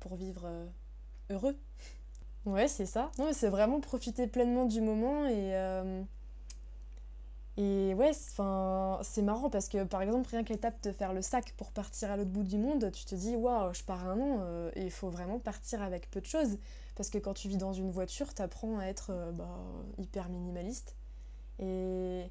pour 0.00 0.16
vivre 0.16 0.48
heureux. 1.30 1.56
Ouais, 2.46 2.68
c'est 2.68 2.86
ça. 2.86 3.10
Non, 3.18 3.28
c'est 3.32 3.50
vraiment 3.50 3.80
profiter 3.80 4.26
pleinement 4.26 4.64
du 4.64 4.80
moment 4.80 5.26
et 5.26 5.52
et 7.58 7.92
ouais, 7.94 8.12
c'est 8.12 9.22
marrant 9.22 9.50
parce 9.50 9.68
que 9.68 9.82
par 9.82 10.00
exemple, 10.00 10.28
rien 10.30 10.44
que 10.44 10.50
l'étape 10.50 10.80
de 10.84 10.92
faire 10.92 11.12
le 11.12 11.22
sac 11.22 11.54
pour 11.56 11.72
partir 11.72 12.08
à 12.08 12.16
l'autre 12.16 12.30
bout 12.30 12.44
du 12.44 12.56
monde, 12.56 12.92
tu 12.92 13.04
te 13.04 13.16
dis 13.16 13.34
waouh, 13.34 13.74
je 13.74 13.82
pars 13.82 14.06
un 14.08 14.20
an 14.20 14.38
euh, 14.42 14.70
et 14.76 14.84
il 14.84 14.92
faut 14.92 15.10
vraiment 15.10 15.40
partir 15.40 15.82
avec 15.82 16.08
peu 16.08 16.20
de 16.20 16.26
choses. 16.26 16.56
Parce 16.94 17.10
que 17.10 17.18
quand 17.18 17.34
tu 17.34 17.48
vis 17.48 17.56
dans 17.56 17.72
une 17.72 17.90
voiture, 17.90 18.32
tu 18.32 18.42
apprends 18.42 18.78
à 18.78 18.84
être 18.84 19.10
euh, 19.10 19.32
bah, 19.32 19.58
hyper 19.98 20.28
minimaliste. 20.28 20.94
Et 21.58 22.30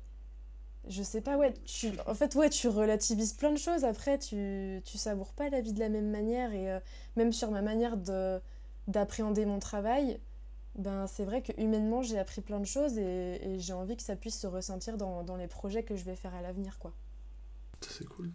je 0.89 1.03
sais 1.03 1.21
pas, 1.21 1.37
ouais, 1.37 1.53
tu, 1.65 1.91
en 2.05 2.13
fait, 2.13 2.35
ouais, 2.35 2.49
tu 2.49 2.67
relativises 2.67 3.33
plein 3.33 3.51
de 3.51 3.57
choses. 3.57 3.83
Après, 3.83 4.17
tu, 4.17 4.81
tu 4.85 4.97
savoures 4.97 5.33
pas 5.33 5.49
la 5.49 5.61
vie 5.61 5.73
de 5.73 5.79
la 5.79 5.89
même 5.89 6.09
manière. 6.09 6.53
Et 6.53 6.71
euh, 6.71 6.79
même 7.15 7.33
sur 7.33 7.51
ma 7.51 7.61
manière 7.61 7.97
d'appréhender 8.87 9.45
mon 9.45 9.59
travail, 9.59 10.19
ben, 10.75 11.07
c'est 11.07 11.25
vrai 11.25 11.41
que 11.41 11.51
humainement 11.59 12.03
j'ai 12.03 12.19
appris 12.19 12.41
plein 12.41 12.59
de 12.59 12.65
choses 12.65 12.97
et, 12.99 13.57
j'ai 13.59 13.73
envie 13.73 13.97
que 13.97 14.03
ça 14.03 14.15
puisse 14.15 14.39
se 14.39 14.45
ressentir 14.47 14.97
dans, 14.97 15.23
dans, 15.23 15.35
les 15.35 15.47
projets 15.47 15.83
que 15.83 15.95
je 15.95 16.03
vais 16.03 16.15
faire 16.15 16.35
à 16.35 16.41
l'avenir. 16.41 16.77
quoi. 16.79 16.93
C'est 17.81 18.05
cool. 18.05 18.31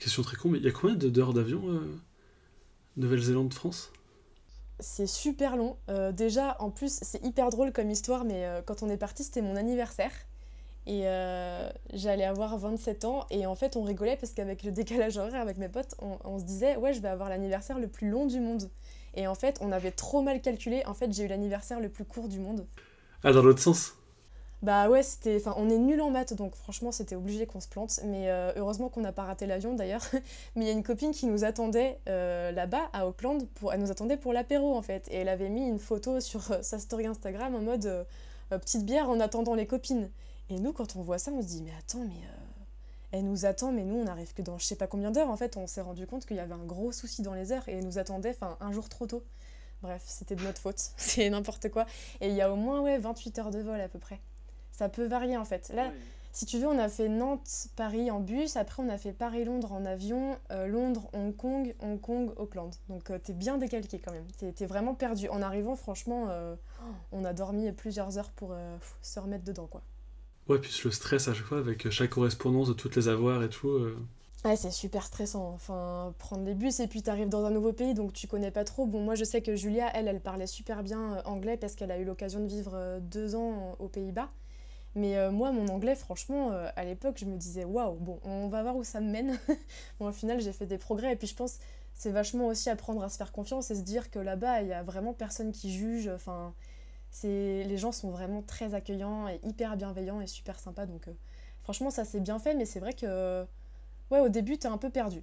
Question 0.00 0.22
très 0.22 0.36
con, 0.36 0.48
mais 0.48 0.58
il 0.58 0.64
y 0.64 0.68
a 0.68 0.72
combien 0.72 0.96
d'heures 0.96 1.32
d'avion 1.32 1.62
euh, 1.68 2.00
Nouvelle-Zélande-France 2.96 3.92
C'est 4.80 5.06
super 5.06 5.56
long. 5.56 5.76
Euh, 5.88 6.10
déjà, 6.12 6.56
en 6.60 6.70
plus, 6.70 6.98
c'est 7.02 7.22
hyper 7.24 7.50
drôle 7.50 7.72
comme 7.72 7.90
histoire, 7.90 8.24
mais 8.24 8.62
quand 8.66 8.82
on 8.82 8.88
est 8.88 8.96
parti, 8.96 9.22
c'était 9.22 9.42
mon 9.42 9.54
anniversaire. 9.54 10.12
Et 10.86 11.04
j'allais 11.92 12.24
avoir 12.24 12.58
27 12.58 13.04
ans. 13.04 13.26
Et 13.30 13.46
en 13.46 13.54
fait, 13.54 13.76
on 13.76 13.82
rigolait 13.82 14.16
parce 14.16 14.32
qu'avec 14.32 14.62
le 14.62 14.72
décalage 14.72 15.16
horaire 15.16 15.40
avec 15.40 15.58
mes 15.58 15.68
potes, 15.68 15.94
on, 16.00 16.18
on 16.24 16.38
se 16.38 16.44
disait, 16.44 16.76
ouais, 16.76 16.92
je 16.92 17.00
vais 17.00 17.08
avoir 17.08 17.28
l'anniversaire 17.28 17.78
le 17.78 17.88
plus 17.88 18.10
long 18.10 18.26
du 18.26 18.40
monde. 18.40 18.68
Et 19.14 19.26
en 19.26 19.34
fait, 19.34 19.58
on 19.60 19.72
avait 19.72 19.90
trop 19.90 20.22
mal 20.22 20.40
calculé. 20.40 20.82
En 20.86 20.94
fait, 20.94 21.12
j'ai 21.12 21.24
eu 21.24 21.28
l'anniversaire 21.28 21.80
le 21.80 21.88
plus 21.88 22.04
court 22.04 22.28
du 22.28 22.38
monde. 22.38 22.66
Ah, 23.24 23.32
dans 23.32 23.42
l'autre 23.42 23.60
sens? 23.60 23.94
Bah 24.62 24.88
ouais, 24.88 25.02
c'était. 25.02 25.36
Enfin, 25.36 25.54
on 25.56 25.68
est 25.68 25.78
nul 25.78 26.00
en 26.00 26.10
maths, 26.10 26.34
donc 26.34 26.54
franchement, 26.54 26.92
c'était 26.92 27.16
obligé 27.16 27.46
qu'on 27.46 27.60
se 27.60 27.68
plante. 27.68 28.00
Mais 28.04 28.30
euh, 28.30 28.52
heureusement 28.56 28.88
qu'on 28.88 29.00
n'a 29.00 29.12
pas 29.12 29.24
raté 29.24 29.46
l'avion 29.46 29.74
d'ailleurs. 29.74 30.02
Mais 30.56 30.64
il 30.64 30.68
y 30.68 30.70
a 30.70 30.72
une 30.72 30.84
copine 30.84 31.10
qui 31.10 31.26
nous 31.26 31.44
attendait 31.44 31.98
euh, 32.08 32.52
là-bas, 32.52 32.88
à 32.92 33.06
Auckland. 33.06 33.46
Pour... 33.54 33.72
Elle 33.72 33.80
nous 33.80 33.90
attendait 33.90 34.16
pour 34.16 34.32
l'apéro 34.32 34.76
en 34.76 34.82
fait. 34.82 35.08
Et 35.10 35.16
elle 35.16 35.28
avait 35.28 35.48
mis 35.48 35.66
une 35.66 35.80
photo 35.80 36.20
sur 36.20 36.52
euh, 36.52 36.62
sa 36.62 36.78
story 36.78 37.06
Instagram 37.06 37.54
en 37.54 37.60
mode 37.60 38.06
petite 38.50 38.84
bière 38.84 39.08
en 39.08 39.18
attendant 39.18 39.54
les 39.54 39.66
copines. 39.66 40.10
Et 40.52 40.60
nous, 40.60 40.72
quand 40.72 40.96
on 40.96 41.02
voit 41.02 41.18
ça, 41.18 41.30
on 41.32 41.42
se 41.42 41.46
dit, 41.46 41.62
mais 41.62 41.72
attends, 41.78 42.04
mais 42.04 42.20
elle 43.12 43.24
nous 43.24 43.44
attend, 43.44 43.72
mais 43.72 43.84
nous, 43.84 43.96
on 43.96 44.04
n'arrive 44.04 44.32
que 44.34 44.42
dans 44.42 44.58
je 44.58 44.64
sais 44.64 44.76
pas 44.76 44.86
combien 44.86 45.10
d'heures. 45.10 45.30
En 45.30 45.36
fait, 45.36 45.56
on 45.56 45.66
s'est 45.66 45.82
rendu 45.82 46.06
compte 46.06 46.26
qu'il 46.26 46.36
y 46.36 46.40
avait 46.40 46.54
un 46.54 46.64
gros 46.64 46.92
souci 46.92 47.22
dans 47.22 47.34
les 47.34 47.52
heures 47.52 47.68
et 47.68 47.72
elle 47.72 47.84
nous 47.84 47.98
attendait 47.98 48.36
un 48.60 48.72
jour 48.72 48.88
trop 48.88 49.06
tôt. 49.06 49.22
Bref, 49.82 50.02
c'était 50.06 50.36
de 50.36 50.42
notre 50.42 50.60
faute. 50.60 50.78
C'est 50.96 51.28
n'importe 51.28 51.68
quoi. 51.68 51.86
Et 52.20 52.28
il 52.28 52.34
y 52.34 52.40
a 52.40 52.50
au 52.52 52.56
moins 52.56 52.80
ouais, 52.80 52.98
28 52.98 53.38
heures 53.40 53.50
de 53.50 53.60
vol 53.60 53.80
à 53.80 53.88
peu 53.88 53.98
près. 53.98 54.20
Ça 54.70 54.88
peut 54.88 55.04
varier 55.04 55.36
en 55.36 55.44
fait. 55.44 55.70
Là, 55.74 55.90
si 56.30 56.46
tu 56.46 56.58
veux, 56.58 56.66
on 56.66 56.78
a 56.78 56.88
fait 56.88 57.08
Nantes-Paris 57.08 58.10
en 58.10 58.20
bus. 58.20 58.56
Après, 58.56 58.82
on 58.82 58.88
a 58.88 58.96
fait 58.96 59.12
Paris-Londres 59.12 59.72
en 59.72 59.84
avion. 59.84 60.38
Euh, 60.50 60.66
Londres-Hong 60.66 61.36
Kong, 61.36 61.74
Hong 61.80 62.00
Kong-Auckland. 62.00 62.70
Donc, 62.88 63.10
euh, 63.10 63.18
t'es 63.18 63.34
bien 63.34 63.58
décalqué 63.58 63.98
quand 63.98 64.12
même. 64.12 64.24
T'es 64.54 64.66
vraiment 64.66 64.94
perdu. 64.94 65.28
En 65.28 65.42
arrivant, 65.42 65.76
franchement, 65.76 66.28
euh, 66.30 66.54
on 67.10 67.24
a 67.24 67.34
dormi 67.34 67.70
plusieurs 67.72 68.16
heures 68.18 68.30
pour 68.30 68.54
se 69.02 69.20
remettre 69.20 69.44
dedans 69.44 69.66
quoi. 69.66 69.82
Ouais, 70.48 70.58
puis 70.60 70.72
le 70.84 70.90
stress 70.92 71.26
à 71.28 71.34
chaque 71.34 71.46
fois 71.46 71.58
avec 71.58 71.90
chaque 71.90 72.10
correspondance 72.10 72.68
de 72.68 72.74
toutes 72.74 72.94
les 72.96 73.08
avoirs 73.08 73.42
et 73.42 73.48
tout. 73.48 73.68
euh. 73.70 73.96
Ouais, 74.44 74.56
c'est 74.56 74.72
super 74.72 75.04
stressant. 75.04 75.52
Enfin, 75.54 76.14
prendre 76.18 76.44
les 76.44 76.54
bus 76.54 76.80
et 76.80 76.88
puis 76.88 77.00
t'arrives 77.02 77.28
dans 77.28 77.44
un 77.44 77.50
nouveau 77.50 77.72
pays 77.72 77.94
donc 77.94 78.12
tu 78.12 78.26
connais 78.26 78.50
pas 78.50 78.64
trop. 78.64 78.86
Bon, 78.86 79.00
moi 79.00 79.14
je 79.14 79.22
sais 79.24 79.40
que 79.40 79.54
Julia, 79.54 79.88
elle, 79.94 80.08
elle 80.08 80.20
parlait 80.20 80.48
super 80.48 80.82
bien 80.82 81.14
euh, 81.18 81.22
anglais 81.26 81.56
parce 81.56 81.76
qu'elle 81.76 81.92
a 81.92 81.98
eu 81.98 82.04
l'occasion 82.04 82.40
de 82.40 82.46
vivre 82.48 82.72
euh, 82.74 82.98
deux 83.00 83.36
ans 83.36 83.52
euh, 83.80 83.84
aux 83.84 83.88
Pays-Bas. 83.88 84.30
Mais 84.96 85.16
euh, 85.18 85.30
moi, 85.32 85.52
mon 85.52 85.68
anglais, 85.68 85.94
franchement, 85.96 86.52
euh, 86.52 86.68
à 86.76 86.84
l'époque, 86.84 87.16
je 87.18 87.26
me 87.26 87.36
disais 87.36 87.64
waouh, 87.64 87.96
bon, 87.96 88.20
on 88.24 88.48
va 88.48 88.62
voir 88.62 88.76
où 88.76 88.84
ça 88.84 89.00
me 89.00 89.10
mène. 89.10 89.38
bon, 90.00 90.08
au 90.08 90.12
final, 90.12 90.40
j'ai 90.40 90.52
fait 90.52 90.66
des 90.66 90.78
progrès 90.78 91.12
et 91.12 91.16
puis 91.16 91.28
je 91.28 91.36
pense 91.36 91.58
c'est 91.94 92.10
vachement 92.10 92.48
aussi 92.48 92.70
apprendre 92.70 93.02
à 93.04 93.08
se 93.10 93.18
faire 93.18 93.32
confiance 93.32 93.70
et 93.70 93.76
se 93.76 93.82
dire 93.82 94.10
que 94.10 94.18
là-bas, 94.18 94.62
il 94.62 94.68
y 94.68 94.72
a 94.72 94.82
vraiment 94.82 95.14
personne 95.14 95.52
qui 95.52 95.72
juge. 95.72 96.08
Enfin, 96.08 96.54
les 97.24 97.78
gens 97.78 97.92
sont 97.92 98.10
vraiment 98.10 98.42
très 98.42 98.74
accueillants 98.74 99.28
et 99.28 99.40
hyper 99.44 99.76
bienveillants 99.76 100.20
et 100.20 100.26
super 100.26 100.58
sympas. 100.58 100.86
Donc, 100.86 101.08
euh, 101.08 101.12
franchement, 101.62 101.90
ça 101.90 102.04
c'est 102.04 102.20
bien 102.20 102.38
fait, 102.38 102.54
mais 102.54 102.64
c'est 102.66 102.80
vrai 102.80 102.94
que 102.94 103.44
ouais, 104.10 104.20
au 104.20 104.28
début, 104.30 104.58
t'es 104.58 104.68
un 104.68 104.78
peu 104.78 104.90
perdu. 104.90 105.22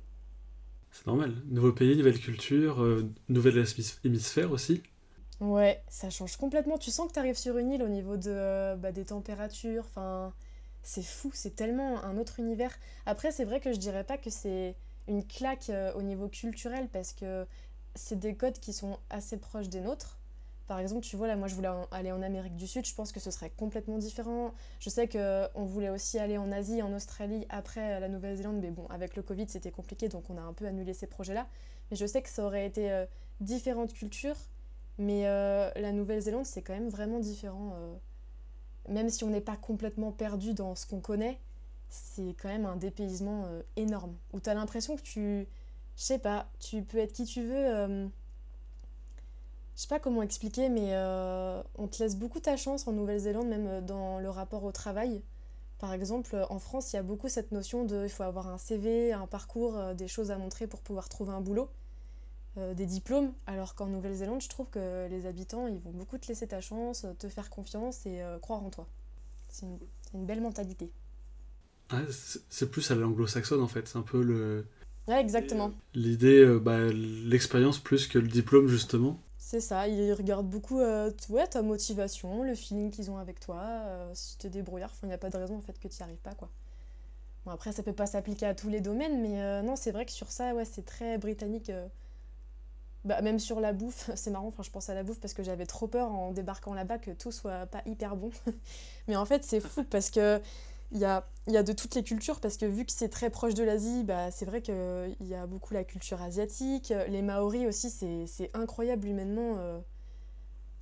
C'est 0.91 1.07
normal. 1.07 1.33
Nouveau 1.47 1.73
pays, 1.73 1.97
nouvelle 1.97 2.19
culture, 2.19 2.83
euh, 2.83 3.11
nouvelle 3.27 3.57
hémis- 3.57 3.97
hémisphère 4.03 4.51
aussi. 4.51 4.83
Ouais, 5.41 5.81
ça 5.89 6.09
change 6.09 6.35
complètement. 6.37 6.77
Tu 6.77 6.91
sens 6.91 7.07
que 7.07 7.13
tu 7.13 7.19
arrives 7.19 7.37
sur 7.37 7.57
une 7.57 7.71
île 7.71 7.83
au 7.83 7.87
niveau 7.87 8.17
de, 8.17 8.29
euh, 8.29 8.75
bah, 8.75 8.91
des 8.91 9.05
températures. 9.05 9.85
Enfin, 9.85 10.33
c'est 10.83 11.03
fou, 11.03 11.31
c'est 11.33 11.55
tellement 11.55 12.03
un 12.03 12.17
autre 12.17 12.39
univers. 12.39 12.77
Après, 13.05 13.31
c'est 13.31 13.45
vrai 13.45 13.59
que 13.61 13.71
je 13.71 13.77
dirais 13.79 14.03
pas 14.03 14.17
que 14.17 14.29
c'est 14.29 14.75
une 15.07 15.25
claque 15.25 15.69
euh, 15.69 15.93
au 15.93 16.01
niveau 16.01 16.27
culturel 16.27 16.89
parce 16.91 17.13
que 17.13 17.45
c'est 17.95 18.19
des 18.19 18.35
codes 18.35 18.59
qui 18.59 18.73
sont 18.73 18.99
assez 19.09 19.37
proches 19.37 19.69
des 19.69 19.79
nôtres. 19.81 20.18
Par 20.69 20.77
exemple, 20.77 21.01
tu 21.01 21.15
vois, 21.15 21.25
là, 21.25 21.35
moi, 21.35 21.47
je 21.47 21.55
voulais 21.55 21.71
aller 21.89 22.11
en 22.11 22.21
Amérique 22.21 22.55
du 22.55 22.67
Sud. 22.67 22.85
Je 22.85 22.93
pense 22.93 23.11
que 23.11 23.19
ce 23.19 23.31
serait 23.31 23.49
complètement 23.49 23.97
différent. 23.97 24.53
Je 24.79 24.91
sais 24.91 25.07
que 25.07 25.47
on 25.55 25.65
voulait 25.65 25.89
aussi 25.89 26.19
aller 26.19 26.37
en 26.37 26.51
Asie, 26.51 26.83
en 26.83 26.93
Australie, 26.93 27.47
après 27.49 27.95
euh, 27.95 27.99
la 27.99 28.07
Nouvelle-Zélande. 28.07 28.59
Mais 28.61 28.69
bon, 28.69 28.85
avec 28.91 29.15
le 29.15 29.23
Covid, 29.23 29.47
c'était 29.49 29.71
compliqué, 29.71 30.09
donc 30.09 30.29
on 30.29 30.37
a 30.37 30.41
un 30.41 30.53
peu 30.53 30.67
annulé 30.67 30.93
ces 30.93 31.07
projets-là. 31.07 31.47
Mais 31.89 31.97
je 31.97 32.05
sais 32.05 32.21
que 32.21 32.29
ça 32.29 32.45
aurait 32.45 32.67
été 32.67 32.91
euh, 32.91 33.07
différentes 33.41 33.93
cultures. 33.93 34.35
Mais 34.99 35.25
euh, 35.25 35.71
la 35.75 35.91
Nouvelle-Zélande, 35.91 36.45
c'est 36.45 36.61
quand 36.61 36.73
même 36.73 36.89
vraiment 36.89 37.17
différent. 37.17 37.73
euh. 37.73 37.95
Même 38.89 39.09
si 39.09 39.23
on 39.23 39.31
n'est 39.31 39.41
pas 39.41 39.57
complètement 39.57 40.11
perdu 40.11 40.53
dans 40.53 40.75
ce 40.75 40.85
qu'on 40.85 40.99
connaît, 40.99 41.39
c'est 41.89 42.35
quand 42.39 42.49
même 42.49 42.67
un 42.67 42.75
dépaysement 42.75 43.45
euh, 43.47 43.63
énorme. 43.75 44.15
Où 44.33 44.39
tu 44.39 44.51
as 44.51 44.53
l'impression 44.53 44.95
que 44.97 45.01
tu. 45.01 45.47
Je 45.97 46.03
sais 46.03 46.19
pas, 46.19 46.47
tu 46.59 46.83
peux 46.83 46.99
être 46.99 47.13
qui 47.13 47.25
tu 47.25 47.41
veux. 47.41 48.11
Je 49.79 49.83
sais 49.83 49.87
pas 49.87 49.99
comment 49.99 50.21
expliquer, 50.23 50.67
mais 50.67 50.89
euh, 50.93 51.63
on 51.77 51.87
te 51.87 52.03
laisse 52.03 52.17
beaucoup 52.17 52.41
ta 52.41 52.57
chance 52.57 52.85
en 52.85 52.91
Nouvelle-Zélande, 52.91 53.47
même 53.47 53.65
euh, 53.65 53.79
dans 53.79 54.19
le 54.19 54.29
rapport 54.29 54.65
au 54.65 54.73
travail. 54.73 55.21
Par 55.79 55.93
exemple, 55.93 56.35
euh, 56.35 56.43
en 56.49 56.59
France, 56.59 56.91
il 56.91 56.97
y 56.97 56.99
a 56.99 57.03
beaucoup 57.03 57.29
cette 57.29 57.53
notion 57.53 57.85
de 57.85 58.03
il 58.03 58.09
faut 58.09 58.23
avoir 58.23 58.49
un 58.49 58.57
CV, 58.57 59.13
un 59.13 59.25
parcours, 59.25 59.81
des 59.95 60.09
choses 60.09 60.31
à 60.31 60.37
montrer 60.37 60.67
pour 60.67 60.81
pouvoir 60.81 61.07
trouver 61.07 61.31
un 61.31 61.39
boulot 61.39 61.69
euh, 62.57 62.73
des 62.73 62.87
diplômes, 62.87 63.31
alors 63.45 63.75
qu'en 63.75 63.85
Nouvelle-Zélande, 63.85 64.41
je 64.41 64.49
trouve 64.49 64.69
que 64.69 65.07
les 65.07 65.27
habitants, 65.27 65.67
ils 65.67 65.77
vont 65.77 65.91
beaucoup 65.91 66.17
te 66.17 66.27
laisser 66.27 66.47
ta 66.47 66.61
chance, 66.61 67.05
te 67.19 67.29
faire 67.29 67.49
confiance 67.49 68.05
et 68.05 68.21
euh, 68.21 68.39
croire 68.39 68.63
en 68.63 68.69
toi. 68.69 68.87
C'est 69.49 69.65
une, 70.13 70.25
belle 70.25 70.41
mentalité. 70.41 70.91
Ouais, 71.93 72.05
c'est 72.49 72.69
plus 72.69 72.89
à 72.91 72.95
l'anglo-saxonne 72.95 73.61
en 73.61 73.67
fait. 73.67 73.87
C'est 73.87 73.97
un 73.97 74.03
peu 74.03 74.21
le 74.21 74.65
Ouais, 75.07 75.21
exactement. 75.21 75.71
l'idée, 75.93 76.45
bah, 76.59 76.79
l'expérience 76.91 77.79
plus 77.79 78.07
que 78.07 78.19
le 78.19 78.27
diplôme 78.27 78.67
justement. 78.67 79.19
C'est 79.49 79.61
ça, 79.61 79.87
ils 79.87 80.13
regardent 80.13 80.47
beaucoup 80.47 80.79
euh, 80.79 81.09
ouais, 81.29 81.47
ta 81.47 81.63
motivation, 81.63 82.43
le 82.43 82.53
feeling 82.53 82.91
qu'ils 82.91 83.09
ont 83.09 83.17
avec 83.17 83.39
toi, 83.39 83.57
euh, 83.63 84.11
si 84.13 84.37
tu 84.37 84.45
es 84.45 84.49
débrouillard, 84.51 84.93
il 85.01 85.07
n'y 85.07 85.13
a 85.13 85.17
pas 85.17 85.31
de 85.31 85.37
raison 85.37 85.57
en 85.57 85.59
fait 85.59 85.79
que 85.79 85.87
tu 85.87 85.97
n'y 85.97 86.03
arrives 86.03 86.21
pas. 86.21 86.35
quoi. 86.35 86.49
Bon, 87.45 87.51
après, 87.51 87.71
ça 87.71 87.81
peut 87.81 87.91
pas 87.91 88.05
s'appliquer 88.05 88.45
à 88.45 88.53
tous 88.53 88.69
les 88.69 88.79
domaines, 88.79 89.19
mais 89.23 89.41
euh, 89.41 89.63
non, 89.63 89.75
c'est 89.75 89.89
vrai 89.89 90.05
que 90.05 90.11
sur 90.11 90.29
ça, 90.31 90.53
ouais, 90.53 90.65
c'est 90.65 90.85
très 90.85 91.17
britannique. 91.17 91.71
Bah, 93.05 93.23
même 93.23 93.39
sur 93.39 93.59
la 93.59 93.73
bouffe, 93.73 94.11
c'est 94.15 94.29
marrant, 94.29 94.49
enfin, 94.49 94.61
je 94.61 94.69
pense 94.69 94.87
à 94.91 94.93
la 94.93 95.01
bouffe 95.01 95.19
parce 95.19 95.33
que 95.33 95.41
j'avais 95.41 95.65
trop 95.65 95.87
peur 95.87 96.11
en 96.11 96.31
débarquant 96.31 96.75
là-bas 96.75 96.99
que 96.99 97.09
tout 97.09 97.31
soit 97.31 97.65
pas 97.65 97.81
hyper 97.87 98.15
bon. 98.15 98.29
mais 99.07 99.15
en 99.15 99.25
fait, 99.25 99.43
c'est 99.43 99.61
fou 99.61 99.83
parce 99.83 100.11
que 100.11 100.39
il 100.91 100.97
y 100.99 101.05
a, 101.05 101.27
y 101.47 101.57
a 101.57 101.63
de 101.63 101.73
toutes 101.73 101.95
les 101.95 102.03
cultures, 102.03 102.39
parce 102.39 102.57
que 102.57 102.65
vu 102.65 102.85
que 102.85 102.91
c'est 102.91 103.09
très 103.09 103.29
proche 103.29 103.53
de 103.53 103.63
l'Asie, 103.63 104.03
bah, 104.03 104.31
c'est 104.31 104.45
vrai 104.45 104.61
qu'il 104.61 105.15
y 105.21 105.35
a 105.35 105.45
beaucoup 105.47 105.73
la 105.73 105.83
culture 105.83 106.21
asiatique. 106.21 106.93
Les 107.07 107.21
Maoris 107.21 107.67
aussi, 107.67 107.89
c'est 108.27 108.51
incroyable 108.55 109.07
humainement. 109.07 109.55
euh. 109.59 109.79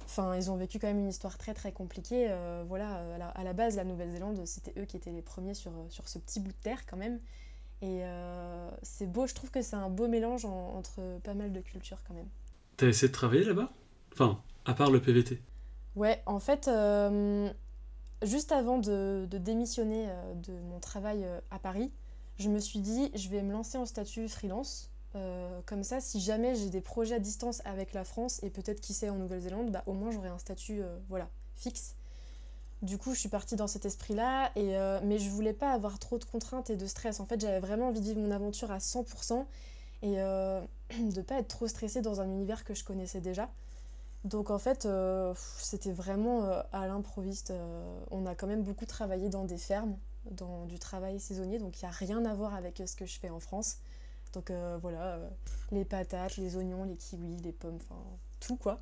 Enfin, 0.06 0.36
ils 0.36 0.50
ont 0.50 0.56
vécu 0.56 0.80
quand 0.80 0.88
même 0.88 1.00
une 1.00 1.10
histoire 1.10 1.38
très 1.38 1.54
très 1.54 1.72
compliquée. 1.74 2.28
euh, 2.30 2.64
voilà, 2.68 3.14
à 3.16 3.18
la, 3.18 3.28
à 3.30 3.44
la 3.44 3.54
base, 3.54 3.76
la 3.76 3.84
Nouvelle-Zélande, 3.84 4.46
c'était 4.46 4.74
eux 4.80 4.86
qui 4.86 4.96
étaient 4.98 5.12
les 5.12 5.22
premiers 5.22 5.54
sur, 5.54 5.72
sur 5.90 6.08
ce 6.08 6.18
petit 6.20 6.40
bout 6.40 6.52
de 6.52 6.58
terre 6.62 6.86
quand 6.86 6.98
même. 6.98 7.20
Et 7.82 8.02
euh, 8.04 8.70
c'est 8.84 9.08
beau, 9.12 9.28
je 9.28 9.36
trouve 9.36 9.52
que 9.52 9.62
c'est 9.62 9.76
un 9.76 9.90
beau 9.90 10.08
mélange 10.08 10.46
en- 10.46 10.76
entre 10.78 11.20
pas 11.24 11.34
mal 11.36 11.52
de 11.54 11.62
cultures 11.62 12.04
quand 12.08 12.14
même. 12.16 12.30
T'as 12.78 12.88
essayé 12.88 13.10
de 13.10 13.14
travailler 13.14 13.44
là-bas? 13.44 13.72
Enfin, 14.14 14.42
à 14.66 14.74
part 14.74 14.90
le 14.92 15.02
PVT. 15.02 15.42
Ouais, 15.96 16.22
en 16.26 16.40
fait, 16.40 16.68
euh, 16.68 17.52
juste 18.24 18.51
avant 18.51 18.77
de, 18.77 19.27
démissionner 19.31 20.05
euh, 20.07 20.33
de 20.36 20.53
mon 20.71 20.79
travail 20.79 21.24
euh, 21.24 21.39
à 21.51 21.59
Paris, 21.59 21.91
je 22.39 22.50
me 22.50 22.59
suis 22.59 22.79
dit, 22.79 23.12
je 23.15 23.29
vais 23.29 23.41
me 23.41 23.51
lancer 23.51 23.77
en 23.77 23.86
statut 23.86 24.27
freelance. 24.27 24.91
Euh, 25.15 25.62
comme 25.65 25.83
ça, 25.83 26.00
si 26.00 26.19
jamais 26.19 26.55
j'ai 26.55 26.69
des 26.69 26.81
projets 26.81 27.15
à 27.15 27.19
distance 27.19 27.62
avec 27.65 27.93
la 27.93 28.03
France 28.03 28.39
et 28.43 28.50
peut-être 28.50 28.81
qui 28.81 28.93
sait 28.93 29.09
en 29.09 29.15
Nouvelle-Zélande, 29.15 29.71
bah, 29.71 29.83
au 29.88 29.93
moins 29.93 30.12
j'aurai 30.12 30.29
un 30.29 30.38
statut 30.38 30.81
voilà, 31.09 31.29
fixe. 31.55 31.95
Du 32.83 33.00
coup, 33.00 33.15
je 33.15 33.19
suis 33.19 33.29
partie 33.29 33.55
dans 33.55 33.65
cet 33.65 33.86
esprit-là, 33.86 34.51
mais 34.55 35.17
je 35.17 35.29
voulais 35.31 35.53
pas 35.53 35.71
avoir 35.71 35.97
trop 35.97 36.19
de 36.19 36.25
contraintes 36.25 36.69
et 36.69 36.75
de 36.75 36.86
stress. 36.86 37.19
En 37.19 37.25
fait, 37.25 37.41
j'avais 37.41 37.59
vraiment 37.59 37.88
envie 37.88 38.01
de 38.01 38.05
vivre 38.05 38.19
mon 38.19 38.29
aventure 38.29 38.69
à 38.69 38.77
100% 38.77 39.45
et 40.03 40.17
de 40.17 41.21
pas 41.21 41.39
être 41.39 41.47
trop 41.47 41.67
stressée 41.67 42.01
dans 42.01 42.21
un 42.21 42.25
univers 42.25 42.63
que 42.63 42.75
je 42.75 42.83
connaissais 42.83 43.21
déjà. 43.21 43.50
Donc 44.24 44.50
en 44.50 44.57
fait, 44.57 44.86
euh, 44.86 45.33
c'était 45.59 45.91
vraiment 45.91 46.45
euh, 46.45 46.62
à 46.74 46.88
l'improviste. 46.88 47.51
euh, 47.51 48.00
on 48.12 48.25
a 48.25 48.36
quand 48.36 48.47
même 48.47 48.63
beaucoup 48.63 48.86
travaillé 48.86 49.29
dans 49.29 49.45
des 49.45 49.57
fermes, 49.57 49.95
dans 50.31 50.65
du 50.65 50.79
travail 50.79 51.19
saisonnier, 51.19 51.59
donc 51.59 51.81
il 51.81 51.86
n'y 51.86 51.89
a 51.89 51.91
rien 51.93 52.25
à 52.25 52.33
voir 52.33 52.53
avec 52.53 52.81
ce 52.86 52.95
que 52.95 53.05
je 53.05 53.19
fais 53.19 53.29
en 53.29 53.39
France. 53.39 53.77
Donc 54.33 54.51
voilà, 54.81 55.19
les 55.71 55.86
patates, 55.86 56.36
les 56.36 56.57
oignons, 56.57 56.83
les 56.83 56.97
kiwis, 56.97 57.38
les 57.38 57.53
pommes, 57.53 57.77
enfin 57.77 58.00
tout 58.41 58.57
quoi. 58.57 58.81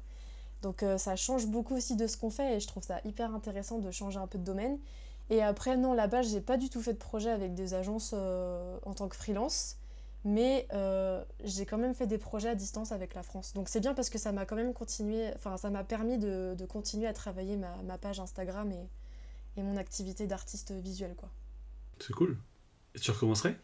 Donc 0.64 0.84
ça 0.98 1.16
change 1.16 1.46
beaucoup 1.46 1.76
aussi 1.76 1.96
de 1.96 2.08
ce 2.08 2.18
qu'on 2.18 2.32
fait 2.32 2.56
et 2.56 2.60
je 2.60 2.68
trouve 2.68 2.84
ça 2.84 3.00
hyper 3.06 3.34
intéressant 3.34 3.78
de 3.78 3.92
changer 3.92 4.18
un 4.18 4.28
peu 4.28 4.40
de 4.40 4.44
domaine. 4.44 4.80
Et 5.30 5.44
après, 5.44 5.78
non, 5.78 5.94
là-bas, 5.94 6.24
j'ai 6.24 6.42
pas 6.42 6.58
du 6.58 6.70
tout 6.70 6.82
fait 6.82 6.94
de 6.94 6.98
projet 6.98 7.30
avec 7.30 7.54
des 7.54 7.76
agences 7.76 8.14
en 8.14 8.94
tant 8.96 9.08
que 9.08 9.16
freelance, 9.16 9.78
mais 10.26 10.68
euh, 10.74 11.24
j'ai 11.44 11.66
quand 11.66 11.78
même 11.78 11.94
fait 11.94 12.08
des 12.08 12.18
projets 12.18 12.50
à 12.50 12.56
distance 12.56 12.92
avec 12.92 13.14
la 13.14 13.24
France. 13.24 13.54
Donc 13.54 13.70
c'est 13.70 13.80
bien 13.80 13.94
parce 13.94 14.10
que 14.10 14.18
ça 14.18 14.32
m'a 14.32 14.46
quand 14.46 14.56
même 14.56 14.74
continué, 14.74 15.32
enfin 15.36 15.56
ça 15.56 15.70
m'a 15.70 15.84
permis 15.84 16.18
de, 16.18 16.56
de 16.58 16.66
continuer 16.66 17.08
à 17.08 17.14
travailler 17.14 17.56
ma, 17.56 17.76
ma 17.84 17.98
page 17.98 18.20
Instagram 18.20 18.72
et, 18.72 18.90
et 19.58 19.64
mon 19.64 19.78
activité 19.78 20.28
d'artiste 20.28 20.72
visuel, 20.72 21.16
quoi. 21.16 21.30
C'est 22.00 22.14
cool. 22.14 22.38
Et 22.96 23.00
tu 23.00 23.12
recommencerais? 23.12 23.56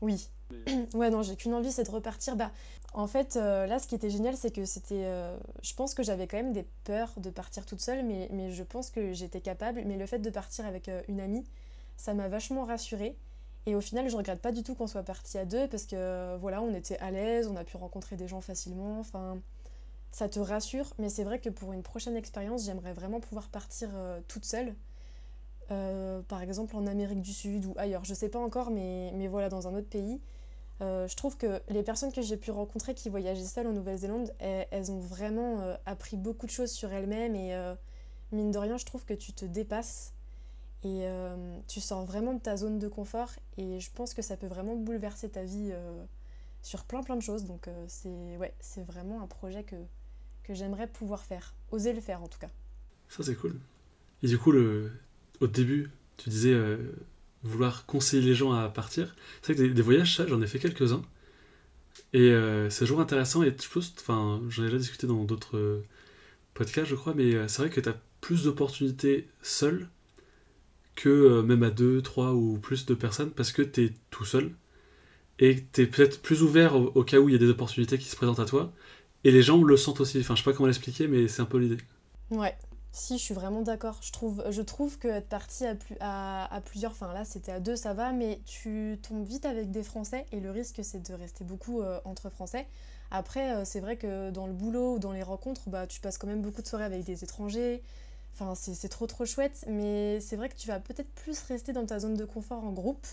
Oui. 0.00 0.28
ouais, 0.94 1.10
non, 1.10 1.22
j'ai 1.22 1.36
qu'une 1.36 1.54
envie, 1.54 1.72
c'est 1.72 1.84
de 1.84 1.90
repartir. 1.90 2.36
Bah, 2.36 2.52
en 2.94 3.06
fait, 3.06 3.36
euh, 3.36 3.66
là, 3.66 3.78
ce 3.78 3.86
qui 3.86 3.94
était 3.94 4.10
génial, 4.10 4.36
c'est 4.36 4.50
que 4.50 4.64
c'était. 4.64 5.04
euh, 5.04 5.36
je 5.62 5.74
pense 5.74 5.94
que 5.94 6.02
j'avais 6.02 6.26
quand 6.26 6.36
même 6.36 6.52
des 6.52 6.66
peurs 6.84 7.12
de 7.18 7.30
partir 7.30 7.66
toute 7.66 7.80
seule, 7.80 8.04
mais, 8.04 8.28
mais 8.32 8.50
je 8.52 8.62
pense 8.62 8.90
que 8.90 9.12
j'étais 9.12 9.40
capable. 9.40 9.82
Mais 9.86 9.96
le 9.96 10.06
fait 10.06 10.18
de 10.18 10.30
partir 10.30 10.66
avec 10.66 10.90
une 11.08 11.20
amie, 11.20 11.44
ça 11.96 12.14
m'a 12.14 12.28
vachement 12.28 12.64
rassurée. 12.64 13.16
Et 13.66 13.76
au 13.76 13.80
final, 13.80 14.08
je 14.08 14.16
regrette 14.16 14.40
pas 14.40 14.52
du 14.52 14.62
tout 14.62 14.74
qu'on 14.74 14.88
soit 14.88 15.04
parti 15.04 15.38
à 15.38 15.44
deux, 15.44 15.68
parce 15.68 15.86
que 15.86 15.94
euh, 15.96 16.36
voilà, 16.40 16.62
on 16.62 16.74
était 16.74 16.98
à 16.98 17.10
l'aise, 17.10 17.46
on 17.46 17.56
a 17.56 17.64
pu 17.64 17.76
rencontrer 17.76 18.16
des 18.16 18.26
gens 18.26 18.40
facilement. 18.40 18.98
Enfin, 18.98 19.40
ça 20.10 20.28
te 20.28 20.40
rassure, 20.40 20.92
mais 20.98 21.08
c'est 21.08 21.24
vrai 21.24 21.38
que 21.38 21.48
pour 21.48 21.72
une 21.72 21.82
prochaine 21.82 22.16
expérience, 22.16 22.64
j'aimerais 22.64 22.92
vraiment 22.92 23.20
pouvoir 23.20 23.48
partir 23.48 23.90
euh, 23.94 24.20
toute 24.28 24.44
seule. 24.44 24.74
Euh, 25.70 26.20
par 26.22 26.42
exemple 26.42 26.76
en 26.76 26.86
Amérique 26.86 27.22
du 27.22 27.32
Sud 27.32 27.64
ou 27.64 27.72
ailleurs, 27.78 28.04
je 28.04 28.12
sais 28.14 28.28
pas 28.28 28.40
encore, 28.40 28.70
mais, 28.70 29.12
mais 29.14 29.28
voilà, 29.28 29.48
dans 29.48 29.68
un 29.68 29.74
autre 29.74 29.88
pays. 29.88 30.20
Je 30.80 31.14
trouve 31.14 31.36
que 31.36 31.62
les 31.68 31.84
personnes 31.84 32.10
que 32.10 32.22
j'ai 32.22 32.36
pu 32.36 32.50
rencontrer 32.50 32.92
qui 32.92 33.08
voyageaient 33.08 33.44
seules 33.44 33.68
en 33.68 33.72
Nouvelle-Zélande, 33.72 34.34
elles, 34.40 34.66
elles 34.72 34.90
ont 34.90 34.98
vraiment 34.98 35.76
appris 35.86 36.16
beaucoup 36.16 36.44
de 36.44 36.50
choses 36.50 36.72
sur 36.72 36.92
elles-mêmes 36.92 37.36
et 37.36 37.54
mine 38.32 38.50
de 38.50 38.58
rien, 38.58 38.76
je 38.78 38.84
trouve 38.84 39.04
que 39.04 39.14
tu 39.14 39.32
te 39.32 39.44
dépasses 39.44 40.12
et 40.84 41.06
euh, 41.06 41.58
tu 41.68 41.80
sors 41.80 42.04
vraiment 42.04 42.34
de 42.34 42.40
ta 42.40 42.56
zone 42.56 42.78
de 42.78 42.88
confort 42.88 43.30
et 43.56 43.78
je 43.78 43.90
pense 43.92 44.14
que 44.14 44.22
ça 44.22 44.36
peut 44.36 44.48
vraiment 44.48 44.74
bouleverser 44.74 45.30
ta 45.30 45.44
vie 45.44 45.70
euh, 45.72 46.04
sur 46.60 46.84
plein 46.84 47.02
plein 47.02 47.16
de 47.16 47.22
choses. 47.22 47.44
Donc 47.44 47.68
euh, 47.68 47.84
c'est 47.86 48.36
ouais, 48.36 48.54
c'est 48.60 48.84
vraiment 48.84 49.22
un 49.22 49.28
projet 49.28 49.62
que, 49.62 49.76
que 50.42 50.54
j'aimerais 50.54 50.88
pouvoir 50.88 51.22
faire, 51.24 51.54
oser 51.70 51.92
le 51.92 52.00
faire 52.00 52.22
en 52.22 52.28
tout 52.28 52.38
cas. 52.38 52.50
Ça, 53.08 53.22
c'est 53.22 53.36
cool. 53.36 53.58
Et 54.22 54.26
du 54.26 54.38
coup, 54.38 54.50
le... 54.50 54.90
au 55.40 55.46
début, 55.46 55.90
tu 56.16 56.30
disais 56.30 56.56
vouloir 57.42 57.84
conseiller 57.86 58.22
les 58.22 58.34
gens 58.34 58.52
à 58.52 58.68
partir. 58.68 59.14
C'est 59.42 59.52
vrai 59.52 59.62
que 59.62 59.68
des, 59.68 59.74
des 59.74 59.82
voyages, 59.82 60.16
ça, 60.16 60.26
j'en 60.26 60.40
ai 60.40 60.46
fait 60.46 60.58
quelques-uns. 60.58 61.02
Et 62.12 62.34
c'est 62.70 62.84
toujours 62.84 63.00
intéressant. 63.00 63.42
Et 63.42 63.54
je 63.60 63.68
pense, 63.68 63.92
enfin, 64.00 64.40
j'en 64.48 64.62
ai 64.62 64.66
déjà 64.66 64.78
discuté 64.78 65.06
dans 65.06 65.24
d'autres 65.24 65.82
podcasts, 66.54 66.88
je 66.88 66.94
crois, 66.94 67.12
mais 67.14 67.46
c'est 67.48 67.62
vrai 67.62 67.70
que 67.70 67.80
tu 67.80 67.88
as 67.88 67.96
plus 68.20 68.44
d'opportunités 68.44 69.28
seul 69.42 69.88
que 70.94 71.08
euh, 71.08 71.42
même 71.42 71.62
à 71.62 71.70
deux, 71.70 72.02
trois 72.02 72.32
ou 72.32 72.58
plus 72.58 72.86
de 72.86 72.94
personnes 72.94 73.30
parce 73.30 73.52
que 73.52 73.62
tu 73.62 73.84
es 73.84 73.92
tout 74.10 74.24
seul 74.24 74.52
et 75.38 75.64
tu 75.72 75.82
es 75.82 75.86
peut-être 75.86 76.22
plus 76.22 76.42
ouvert 76.42 76.76
au, 76.76 77.04
cas 77.04 77.18
où 77.18 77.28
il 77.28 77.32
y 77.32 77.36
a 77.36 77.38
des 77.38 77.48
opportunités 77.48 77.98
qui 77.98 78.08
se 78.08 78.16
présentent 78.16 78.40
à 78.40 78.44
toi 78.44 78.72
et 79.24 79.30
les 79.30 79.42
gens 79.42 79.62
le 79.62 79.76
sentent 79.76 80.00
aussi. 80.00 80.20
Enfin, 80.20 80.34
je 80.34 80.42
sais 80.42 80.50
pas 80.50 80.56
comment 80.56 80.66
l'expliquer, 80.66 81.08
mais 81.08 81.28
c'est 81.28 81.42
un 81.42 81.46
peu 81.46 81.58
l'idée. 81.58 81.78
Ouais, 82.30 82.56
si, 82.92 83.18
je 83.18 83.22
suis 83.22 83.34
vraiment 83.34 83.62
d'accord. 83.62 83.98
Je 84.02 84.12
trouve, 84.12 84.44
je 84.50 84.62
trouve 84.62 84.98
que 84.98 85.08
être 85.08 85.28
parti 85.28 85.64
à 86.00 86.60
plusieurs, 86.64 86.92
enfin 86.92 87.12
là 87.12 87.24
c'était 87.24 87.52
à 87.52 87.60
deux, 87.60 87.76
ça 87.76 87.94
va, 87.94 88.12
mais 88.12 88.40
tu 88.44 88.98
tombes 89.02 89.26
vite 89.26 89.46
avec 89.46 89.70
des 89.70 89.82
Français 89.82 90.26
et 90.32 90.40
le 90.40 90.50
risque 90.50 90.80
c'est 90.82 91.02
de 91.02 91.14
rester 91.14 91.44
beaucoup 91.44 91.80
euh, 91.80 92.00
entre 92.04 92.28
Français. 92.30 92.66
Après, 93.10 93.54
euh, 93.54 93.64
c'est 93.64 93.80
vrai 93.80 93.96
que 93.96 94.30
dans 94.30 94.46
le 94.46 94.54
boulot 94.54 94.94
ou 94.94 94.98
dans 94.98 95.12
les 95.12 95.22
rencontres, 95.22 95.68
bah, 95.68 95.86
tu 95.86 96.00
passes 96.00 96.16
quand 96.16 96.26
même 96.26 96.40
beaucoup 96.40 96.62
de 96.62 96.66
soirées 96.66 96.84
avec 96.84 97.04
des 97.04 97.24
étrangers. 97.24 97.82
Enfin, 98.34 98.54
c'est 98.54 98.88
trop 98.88 99.06
trop 99.06 99.26
chouette, 99.26 99.64
mais 99.68 100.20
c'est 100.20 100.36
vrai 100.36 100.48
que 100.48 100.56
tu 100.56 100.66
vas 100.66 100.80
peut-être 100.80 101.10
plus 101.10 101.38
rester 101.42 101.72
dans 101.72 101.84
ta 101.84 101.98
zone 101.98 102.14
de 102.14 102.24
confort 102.24 102.64
en 102.64 102.72
groupe 102.72 103.06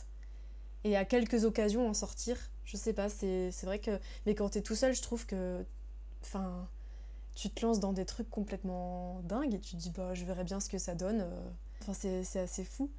et 0.86 0.96
à 0.96 1.06
quelques 1.06 1.44
occasions 1.44 1.88
en 1.90 1.94
sortir. 1.94 2.38
Je 2.64 2.78
sais 2.78 2.94
pas, 2.94 3.10
c'est 3.10 3.52
vrai 3.64 3.80
que. 3.80 4.00
Mais 4.26 4.36
quand 4.36 4.50
t'es 4.50 4.62
tout 4.62 4.76
seul, 4.76 4.94
je 4.94 5.02
trouve 5.02 5.26
que. 5.26 5.66
Enfin 6.22 6.68
tu 7.40 7.50
te 7.50 7.66
lances 7.66 7.80
dans 7.80 7.94
des 7.94 8.06
trucs 8.06 8.30
complètement 8.30 9.22
dingues 9.24 9.54
et 9.54 9.60
tu 9.60 9.72
te 9.72 9.78
dis 9.78 9.92
bah 9.92 10.14
je 10.14 10.26
verrai 10.26 10.44
bien 10.44 10.60
ce 10.60 10.68
que 10.68 10.78
ça 10.78 10.94
donne. 10.94 11.22
Euh. 11.22 11.50
Enfin 11.82 11.94
c'est 11.94 12.40
assez 12.40 12.66
fou. 12.66 12.92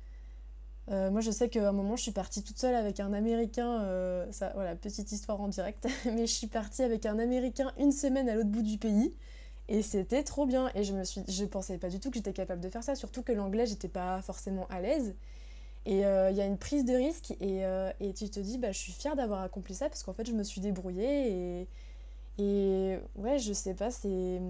Euh, 0.88 1.10
moi 1.10 1.20
je 1.20 1.30
sais 1.30 1.50
qu'à 1.50 1.68
un 1.68 1.72
moment 1.72 1.94
je 1.96 2.02
suis 2.04 2.12
partie 2.12 2.42
toute 2.42 2.58
seule 2.58 2.74
avec 2.74 3.00
un 3.00 3.12
Américain, 3.12 3.82
euh, 3.82 4.26
ça, 4.32 4.50
voilà 4.54 4.74
petite 4.74 5.12
histoire 5.12 5.40
en 5.40 5.48
direct, 5.48 5.86
mais 6.06 6.26
je 6.26 6.32
suis 6.32 6.46
partie 6.46 6.82
avec 6.82 7.04
un 7.04 7.18
Américain 7.18 7.72
une 7.78 7.92
semaine 7.92 8.30
à 8.30 8.34
l'autre 8.34 8.48
bout 8.48 8.62
du 8.62 8.78
pays 8.78 9.14
et 9.70 9.80
c'était 9.82 10.22
trop 10.22 10.44
bien 10.44 10.70
et 10.74 10.84
je 10.84 10.92
me 10.92 11.46
pensais 11.46 11.78
pas 11.78 11.88
du 11.88 11.98
tout 11.98 12.10
que 12.10 12.16
j'étais 12.16 12.34
capable 12.34 12.60
de 12.60 12.68
faire 12.68 12.84
ça, 12.84 12.94
surtout 12.94 13.22
que 13.22 13.32
l'anglais 13.32 13.64
j'étais 13.64 13.88
pas 13.88 14.20
forcément 14.20 14.66
à 14.68 14.80
l'aise 14.82 15.14
et 15.86 16.00
il 16.00 16.36
y 16.36 16.40
a 16.40 16.44
une 16.44 16.58
prise 16.58 16.84
de 16.84 16.92
risque 16.92 17.30
et, 17.40 17.62
et, 18.00 18.12
tu 18.12 18.28
te 18.28 18.38
dis 18.38 18.58
bah 18.58 18.70
je 18.70 18.78
suis 18.78 18.92
fière 18.92 19.16
d'avoir 19.16 19.40
accompli 19.40 19.74
ça 19.74 19.88
parce 19.88 20.02
qu'en 20.02 20.12
fait 20.12 20.26
je 20.26 20.32
me 20.32 20.42
suis 20.42 20.60
débrouillée 20.60 21.66
et 22.40 22.98
ouais, 23.16 23.38
je 23.38 23.52
sais 23.52 23.74
pas, 23.74 23.90
c'est. 23.90 24.40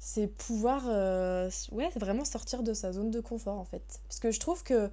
C'est 0.00 0.28
pouvoir 0.28 0.84
euh, 0.86 1.50
vraiment 1.96 2.24
sortir 2.24 2.62
de 2.62 2.72
sa 2.72 2.92
zone 2.92 3.10
de 3.10 3.20
confort 3.20 3.58
en 3.58 3.64
fait. 3.64 4.00
Parce 4.06 4.20
que 4.20 4.30
je 4.30 4.38
trouve 4.38 4.62
que 4.62 4.90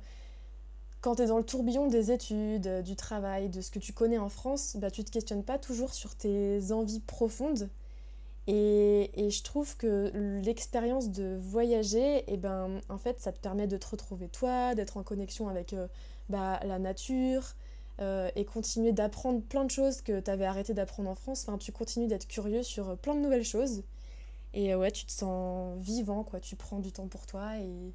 quand 1.00 1.18
tu 1.18 1.22
es 1.22 1.28
dans 1.28 1.38
le 1.38 1.44
tourbillon 1.44 1.88
des 1.88 2.12
études, 2.12 2.82
du 2.82 2.96
travail, 2.96 3.50
de 3.50 3.62
ce 3.62 3.70
que 3.70 3.78
tu 3.78 3.94
connais 3.94 4.18
en 4.18 4.30
France, 4.30 4.76
bah, 4.78 4.90
tu 4.90 5.04
te 5.04 5.12
questionnes 5.12 5.44
pas 5.44 5.60
toujours 5.60 5.94
sur 5.94 6.16
tes 6.16 6.72
envies 6.72 7.02
profondes. 7.02 7.70
Et, 8.48 9.30
je 9.30 9.44
trouve 9.44 9.76
que 9.78 10.12
l'expérience 10.44 11.10
de 11.10 11.36
voyager, 11.36 12.18
et 12.18 12.34
eh 12.34 12.38
ben, 12.38 12.80
en 12.90 12.98
fait, 12.98 13.20
ça 13.20 13.32
te 13.32 13.40
permet 13.40 13.68
de 13.68 13.78
te 13.78 13.88
retrouver 13.88 14.28
toi, 14.28 14.76
d'être 14.76 14.98
en 14.98 15.04
connexion 15.04 15.50
avec 15.50 15.74
euh, 15.74 15.88
bah, 16.30 16.60
la 16.64 16.78
nature, 16.78 17.56
euh, 18.02 18.30
et 18.36 18.46
continuer 18.46 18.92
d'apprendre 18.92 19.42
plein 19.42 19.64
de 19.64 19.72
choses 19.72 20.02
que 20.02 20.20
tu 20.20 20.30
avais 20.30 20.46
arrêté 20.46 20.74
d'apprendre 20.74 21.10
en 21.10 21.16
France. 21.16 21.46
Enfin, 21.48 21.58
tu 21.58 21.72
continues 21.72 22.08
d'être 22.08 22.28
curieux 22.28 22.62
sur 22.62 22.90
euh, 22.90 22.96
plein 22.96 23.16
de 23.16 23.22
nouvelles 23.22 23.46
choses. 23.46 23.84
Et 24.54 24.76
ouais, 24.76 24.92
tu 24.92 25.06
te 25.06 25.12
sens 25.12 25.78
vivant, 25.80 26.24
quoi. 26.24 26.40
Tu 26.40 26.56
prends 26.56 26.80
du 26.80 26.92
temps 26.92 27.08
pour 27.08 27.26
toi 27.26 27.58
et 27.58 27.94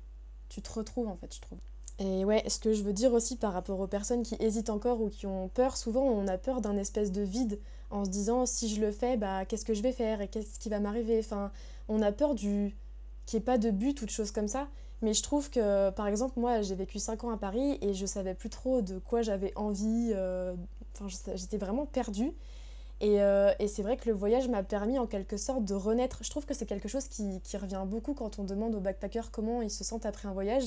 tu 0.48 0.62
te 0.62 0.72
retrouves, 0.72 1.08
en 1.08 1.16
fait, 1.16 1.34
je 1.34 1.40
trouve. 1.40 1.58
Et 2.00 2.24
ouais, 2.24 2.42
ce 2.48 2.58
que 2.58 2.72
je 2.72 2.82
veux 2.82 2.94
dire 2.94 3.12
aussi 3.12 3.36
par 3.36 3.52
rapport 3.52 3.78
aux 3.78 3.86
personnes 3.86 4.22
qui 4.22 4.34
hésitent 4.40 4.70
encore 4.70 5.02
ou 5.02 5.10
qui 5.10 5.26
ont 5.26 5.48
peur, 5.48 5.76
souvent 5.76 6.02
on 6.02 6.26
a 6.28 6.38
peur 6.38 6.62
d'un 6.62 6.78
espèce 6.78 7.12
de 7.12 7.20
vide 7.20 7.60
en 7.90 8.04
se 8.04 8.10
disant 8.10 8.46
si 8.46 8.74
je 8.74 8.80
le 8.80 8.92
fais, 8.92 9.16
bah 9.16 9.44
qu'est-ce 9.44 9.64
que 9.64 9.74
je 9.74 9.82
vais 9.82 9.92
faire 9.92 10.20
et 10.20 10.28
qu'est-ce 10.28 10.58
qui 10.58 10.68
va 10.68 10.80
m'arriver? 10.80 11.18
Enfin, 11.18 11.50
on 11.88 12.02
a 12.02 12.12
peur 12.12 12.34
du 12.34 12.76
qu'il 13.26 13.38
n'y 13.38 13.42
ait 13.42 13.44
pas 13.44 13.58
de 13.58 13.70
but 13.70 14.00
ou 14.02 14.06
de 14.06 14.10
choses 14.10 14.30
comme 14.32 14.48
ça. 14.48 14.68
Mais 15.02 15.14
je 15.14 15.22
trouve 15.22 15.50
que, 15.50 15.90
par 15.90 16.06
exemple, 16.06 16.38
moi, 16.38 16.60
j'ai 16.62 16.74
vécu 16.74 16.98
5 16.98 17.24
ans 17.24 17.30
à 17.30 17.36
Paris 17.36 17.78
et 17.80 17.94
je 17.94 18.04
savais 18.06 18.34
plus 18.34 18.50
trop 18.50 18.82
de 18.82 18.98
quoi 18.98 19.22
j'avais 19.22 19.52
envie. 19.56 20.12
Euh, 20.14 20.54
enfin, 20.94 21.06
j'étais 21.34 21.56
vraiment 21.56 21.86
perdue. 21.86 22.32
Et, 23.00 23.22
euh, 23.22 23.52
et 23.58 23.66
c'est 23.66 23.82
vrai 23.82 23.96
que 23.96 24.08
le 24.08 24.14
voyage 24.14 24.48
m'a 24.48 24.62
permis 24.62 24.98
en 24.98 25.06
quelque 25.06 25.38
sorte 25.38 25.64
de 25.64 25.74
renaître. 25.74 26.18
Je 26.22 26.28
trouve 26.28 26.44
que 26.44 26.52
c'est 26.52 26.66
quelque 26.66 26.88
chose 26.88 27.08
qui, 27.08 27.40
qui, 27.40 27.56
revient 27.56 27.82
beaucoup 27.86 28.12
quand 28.12 28.38
on 28.38 28.44
demande 28.44 28.74
aux 28.74 28.80
backpackers 28.80 29.30
comment 29.30 29.62
ils 29.62 29.70
se 29.70 29.84
sentent 29.84 30.04
après 30.04 30.28
un 30.28 30.32
voyage. 30.32 30.64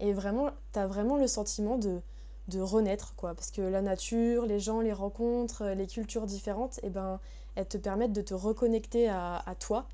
Et 0.00 0.12
vraiment, 0.12 0.50
tu 0.74 0.78
as 0.78 0.86
vraiment 0.86 1.16
le 1.16 1.26
sentiment 1.26 1.78
de, 1.78 2.02
de 2.48 2.60
renaître, 2.60 3.14
quoi. 3.16 3.34
Parce 3.34 3.50
que 3.50 3.62
la 3.62 3.82
nature, 3.82 4.46
les 4.46 4.60
gens, 4.60 4.80
les 4.80 4.92
rencontres, 4.92 5.64
les 5.76 5.86
cultures 5.86 6.26
différentes, 6.26 6.78
et 6.78 6.86
eh 6.86 6.90
ben, 6.90 7.20
elles 7.54 7.68
te 7.68 7.78
permettent 7.78 8.12
de 8.12 8.22
te 8.22 8.34
reconnecter 8.34 9.08
à, 9.08 9.54
toi 9.60 9.86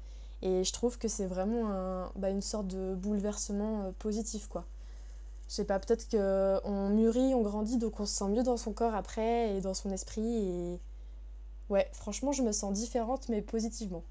et 0.43 0.63
je 0.63 0.73
trouve 0.73 0.99
que 0.99 1.09
c'est 1.09 1.27
vraiment 1.27 2.11
bah, 2.17 2.31
une 2.31 2.43
sorte 2.43 2.69
de 2.69 2.95
bouleversement 2.95 3.83
euh, 3.83 3.91
positif, 3.99 4.47
quoi. 4.47 4.65
Je 5.49 5.55
sais 5.55 5.65
pas, 5.65 5.79
peut-être 5.79 6.09
qu'on 6.11 6.91
mûrit, 6.91 7.35
on 7.35 7.43
grandit, 7.43 7.79
donc 7.79 8.01
on 8.01 8.07
se 8.07 8.15
sent 8.15 8.29
mieux 8.29 8.43
dans 8.43 8.59
son 8.59 8.73
corps 8.73 8.95
après 8.95 9.57
et 9.57 9.61
dans 9.63 9.73
son 9.73 9.91
esprit. 9.91 10.21
Et 10.23 10.81
ouais, 11.71 11.89
franchement, 11.93 12.33
je 12.33 12.43
me 12.43 12.53
sens 12.53 12.73
différente, 12.75 13.31
mais 13.31 13.41
positivement. 13.41 14.05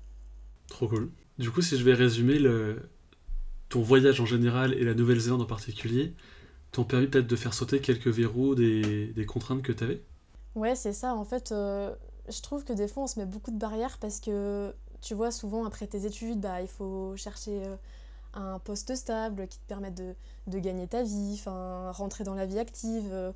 Trop 0.68 0.88
cool. 0.88 1.12
Du 1.38 1.52
coup, 1.52 1.62
si 1.62 1.78
je 1.78 1.84
vais 1.84 1.94
résumer, 1.94 2.40
ton 3.70 3.82
voyage 3.82 4.20
en 4.20 4.26
général 4.26 4.74
et 4.74 4.84
la 4.84 4.96
Nouvelle-Zélande 4.96 5.44
en 5.44 5.46
particulier 5.46 6.16
t'ont 6.72 6.84
permis 6.84 7.08
peut-être 7.08 7.28
de 7.28 7.36
faire 7.36 7.54
sauter 7.54 7.82
quelques 7.82 8.08
verrous 8.08 8.56
des, 8.56 9.26
contraintes 9.28 9.62
que 9.62 9.72
tu 9.72 9.84
avais 9.84 10.02
Ouais, 10.56 10.76
c'est 10.76 10.94
ça. 10.94 11.14
En 11.14 11.26
fait, 11.26 11.52
euh, 11.52 11.94
je 12.30 12.42
trouve 12.42 12.64
que 12.64 12.74
des 12.74 12.88
fois, 12.88 13.04
on 13.04 13.08
se 13.08 13.20
met 13.20 13.26
beaucoup 13.26 13.52
de 13.52 13.58
barrières 13.58 13.98
parce 14.00 14.20
que 14.20 14.74
tu 15.02 15.14
vois, 15.14 15.32
souvent 15.32 15.66
après 15.66 15.88
tes 15.88 16.06
études, 16.06 16.40
bah, 16.40 16.62
il 16.62 16.68
faut 16.68 17.16
chercher 17.16 17.64
euh, 17.64 17.76
un 18.34 18.60
poste 18.60 18.96
stable 18.96 19.48
qui 19.48 19.60
te 19.60 19.68
permette 19.68 19.96
de, 19.96 20.60
gagner 20.60 20.88
ta 20.88 21.04
vie, 21.04 21.42
rentrer 21.46 22.24
dans 22.24 22.36
la 22.36 22.46
vie 22.46 22.60
active. 22.60 23.10
Euh, 23.12 23.32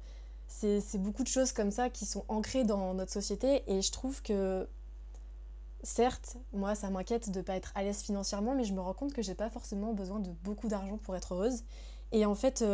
c'est 0.47 0.97
beaucoup 0.97 1.23
de 1.23 1.29
choses 1.29 1.53
comme 1.53 1.71
ça 1.71 1.89
qui 1.89 2.05
sont 2.05 2.25
ancrées 2.27 2.65
dans 2.65 2.93
notre 2.93 3.11
société 3.11 3.63
et 3.67 3.81
je 3.81 3.91
trouve 3.91 4.21
que 4.21 4.67
certes, 5.81 6.35
moi 6.51 6.75
ça 6.75 6.89
m'inquiète 6.89 7.29
de 7.31 7.39
ne 7.39 7.43
pas 7.43 7.55
être 7.55 7.71
à 7.73 7.83
l'aise 7.83 8.01
financièrement, 8.01 8.53
mais 8.53 8.65
je 8.65 8.73
me 8.73 8.81
rends 8.81 8.93
compte 8.93 9.13
que 9.13 9.21
j'ai 9.21 9.33
pas 9.33 9.49
forcément 9.49 9.93
besoin 9.93 10.19
de 10.19 10.29
beaucoup 10.43 10.67
d'argent 10.67 10.97
pour 10.97 11.15
être 11.15 11.33
heureuse. 11.33 11.63
Et 12.11 12.25
en 12.25 12.35
fait, 12.35 12.65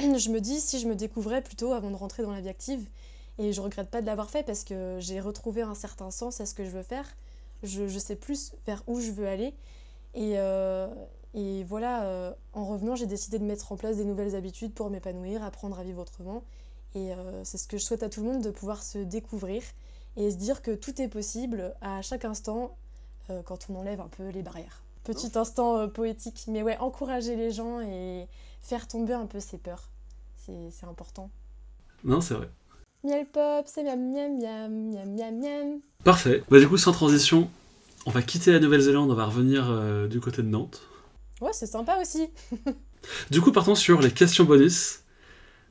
je 0.00 0.30
me 0.30 0.40
dis 0.40 0.60
si 0.60 0.78
je 0.78 0.88
me 0.88 0.94
découvrais 0.94 1.42
plutôt 1.42 1.72
avant 1.72 1.90
de 1.90 1.96
rentrer 1.96 2.22
dans 2.22 2.32
la 2.32 2.40
vie 2.40 2.48
active, 2.48 2.88
et 3.38 3.52
je 3.52 3.60
regrette 3.60 3.90
pas 3.90 4.00
de 4.00 4.06
l'avoir 4.06 4.30
fait 4.30 4.42
parce 4.42 4.64
que 4.64 4.98
j'ai 5.00 5.20
retrouvé 5.20 5.62
un 5.62 5.74
certain 5.74 6.10
sens 6.10 6.40
à 6.40 6.46
ce 6.46 6.54
que 6.54 6.64
je 6.64 6.70
veux 6.70 6.82
faire 6.82 7.06
je, 7.62 7.98
sais 7.98 8.16
plus 8.16 8.52
vers 8.66 8.82
où 8.86 9.00
je 9.00 9.10
veux 9.10 9.26
aller. 9.26 9.54
Et, 10.14 10.34
euh, 10.38 10.88
voilà, 11.66 12.04
euh, 12.04 12.32
en 12.52 12.66
revenant, 12.66 12.96
j'ai 12.96 13.06
décidé 13.06 13.38
de 13.38 13.44
mettre 13.44 13.72
en 13.72 13.76
place 13.76 13.96
des 13.96 14.04
nouvelles 14.04 14.34
habitudes 14.34 14.72
pour 14.72 14.90
m'épanouir, 14.90 15.44
apprendre 15.44 15.78
à 15.78 15.84
vivre 15.84 16.02
autrement. 16.02 16.42
Et 16.94 17.12
euh, 17.12 17.44
c'est 17.44 17.58
ce 17.58 17.68
que 17.68 17.78
je 17.78 17.84
souhaite 17.84 18.02
à 18.02 18.08
tout 18.08 18.22
le 18.22 18.32
monde, 18.32 18.42
de 18.42 18.50
pouvoir 18.50 18.82
se 18.82 18.98
découvrir 18.98 19.62
et 20.16 20.30
se 20.30 20.36
dire 20.36 20.60
que 20.62 20.72
tout 20.72 21.00
est 21.00 21.08
possible 21.08 21.74
à 21.80 22.02
chaque 22.02 22.24
instant 22.24 22.76
quand 23.44 23.70
on 23.70 23.76
enlève 23.76 24.00
un 24.00 24.08
peu 24.08 24.28
les 24.30 24.42
barrières. 24.42 24.82
Petit 25.04 25.38
instant 25.38 25.88
poétique, 25.88 26.44
mais 26.48 26.62
ouais, 26.62 26.76
encourager 26.78 27.36
les 27.36 27.50
gens 27.50 27.80
et 27.80 28.26
faire 28.60 28.86
tomber 28.86 29.14
un 29.14 29.26
peu 29.26 29.40
ses 29.40 29.58
peurs. 29.58 29.90
C'est 30.36 30.86
important. 30.86 31.30
Non, 32.04 32.20
c'est 32.20 32.34
vrai. 32.34 32.50
Miel 33.04 33.26
pop, 33.26 33.64
c'est 33.66 33.82
miam 33.82 34.12
miam 34.12 34.38
miam 34.38 34.90
miam 34.90 35.14
miam 35.14 35.40
miam. 35.40 35.80
Parfait. 36.04 36.42
Bah 36.50 36.58
du 36.58 36.68
coup, 36.68 36.76
sans 36.76 36.92
transition, 36.92 37.50
on 38.04 38.10
va 38.10 38.20
quitter 38.22 38.52
la 38.52 38.60
Nouvelle-Zélande, 38.60 39.10
on 39.10 39.14
va 39.14 39.26
revenir 39.26 39.70
euh, 39.70 40.06
du 40.06 40.20
côté 40.20 40.42
de 40.42 40.48
Nantes. 40.48 40.82
Ouais, 41.40 41.52
c'est 41.52 41.66
sympa 41.66 41.98
aussi. 42.00 42.28
du 43.30 43.40
coup, 43.40 43.52
partons 43.52 43.74
sur 43.74 44.00
les 44.00 44.10
questions 44.10 44.44
bonus. 44.44 45.00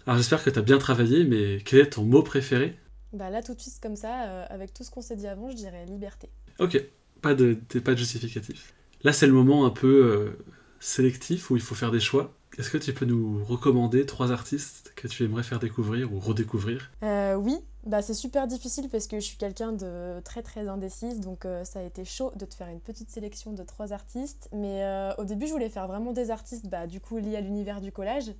Alors 0.08 0.18
j'espère 0.18 0.44
que 0.44 0.50
tu 0.50 0.58
as 0.58 0.64
bien 0.64 0.80
travaillé, 0.80 1.24
mais 1.24 1.62
quel 1.64 1.82
est 1.82 1.92
ton 1.92 2.04
mot 2.04 2.24
préféré? 2.24 2.76
Bah 3.14 3.30
là, 3.30 3.44
tout 3.44 3.54
de 3.54 3.62
suite, 3.62 3.80
comme 3.82 3.96
ça, 3.96 4.24
euh, 4.24 4.46
avec 4.50 4.74
tout 4.74 4.84
ce 4.84 4.90
qu'on 4.90 5.02
s'est 5.02 5.16
dit 5.16 5.28
avant, 5.28 5.50
je 5.52 5.56
dirais 5.56 5.86
liberté. 5.86 6.30
Ok, 6.58 6.84
pas 7.22 7.36
de, 7.36 7.54
pas 7.84 7.94
de 7.94 7.98
justificatif. 7.98 8.74
Là, 9.02 9.14
c'est 9.14 9.28
le 9.28 9.34
moment 9.34 9.66
un 9.66 9.70
peu 9.70 9.88
euh, 9.88 10.44
sélectif 10.82 11.52
où 11.52 11.56
il 11.56 11.62
faut 11.62 11.76
faire 11.76 11.92
des 11.92 12.02
choix. 12.02 12.34
Est-ce 12.58 12.70
que 12.70 12.78
tu 12.78 12.94
peux 12.94 13.06
nous 13.06 13.44
recommander 13.46 14.06
trois 14.06 14.34
artistes 14.34 14.92
que 14.98 15.08
tu 15.08 15.24
aimerais 15.24 15.44
faire 15.44 15.60
découvrir 15.60 16.14
ou 16.14 16.20
redécouvrir? 16.20 16.92
Euh, 17.04 17.36
Oui, 17.36 17.58
bah, 17.86 18.02
c'est 18.02 18.14
super 18.14 18.46
difficile 18.46 18.90
parce 18.90 19.08
que 19.08 19.18
je 19.18 19.26
suis 19.26 19.38
quelqu'un 19.38 19.72
de 19.72 20.20
très 20.26 20.42
très 20.42 20.68
indécise, 20.68 21.22
donc 21.22 21.46
euh, 21.46 21.64
ça 21.64 21.80
a 21.80 21.84
été 21.84 22.04
chaud 22.04 22.34
de 22.36 22.44
te 22.44 22.54
faire 22.56 22.68
une 22.68 22.82
petite 22.82 23.10
sélection 23.10 23.54
de 23.54 23.64
trois 23.64 23.94
artistes. 23.94 24.50
Mais 24.52 24.84
au 25.18 25.24
début, 25.24 25.48
je 25.48 25.54
voulais 25.54 25.70
faire 25.70 25.88
vraiment 25.88 26.12
des 26.12 26.30
artistes 26.30 26.68
bah, 26.68 26.86
du 26.86 27.00
coup 27.00 27.18
liés 27.18 27.38
à 27.38 27.42
l'univers 27.42 27.80
du 27.80 27.94
collage. 27.94 28.34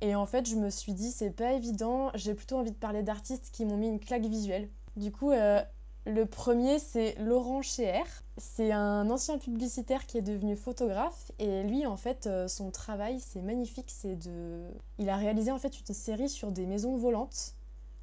Et 0.00 0.16
en 0.16 0.26
fait, 0.26 0.48
je 0.48 0.56
me 0.56 0.70
suis 0.70 0.92
dit, 0.92 1.12
c'est 1.12 1.30
pas 1.30 1.52
évident, 1.52 2.10
j'ai 2.16 2.34
plutôt 2.34 2.56
envie 2.56 2.72
de 2.72 2.76
parler 2.76 3.04
d'artistes 3.04 3.50
qui 3.52 3.64
m'ont 3.64 3.76
mis 3.76 3.86
une 3.88 4.00
claque 4.00 4.26
visuelle. 4.26 4.68
Du 4.96 5.12
coup, 5.12 5.30
le 5.30 6.24
premier, 6.24 6.80
c'est 6.80 7.14
Laurent 7.20 7.62
Chéer. 7.62 8.02
C'est 8.36 8.72
un 8.72 9.10
ancien 9.10 9.38
publicitaire 9.38 10.06
qui 10.06 10.18
est 10.18 10.22
devenu 10.22 10.56
photographe 10.56 11.30
et 11.38 11.62
lui, 11.62 11.86
en 11.86 11.96
fait, 11.96 12.26
euh, 12.26 12.48
son 12.48 12.72
travail, 12.72 13.20
c'est 13.20 13.42
magnifique. 13.42 13.90
C'est 13.90 14.16
de, 14.16 14.64
il 14.98 15.08
a 15.08 15.16
réalisé 15.16 15.52
en 15.52 15.58
fait 15.58 15.78
une 15.78 15.94
série 15.94 16.28
sur 16.28 16.50
des 16.50 16.66
maisons 16.66 16.96
volantes. 16.96 17.54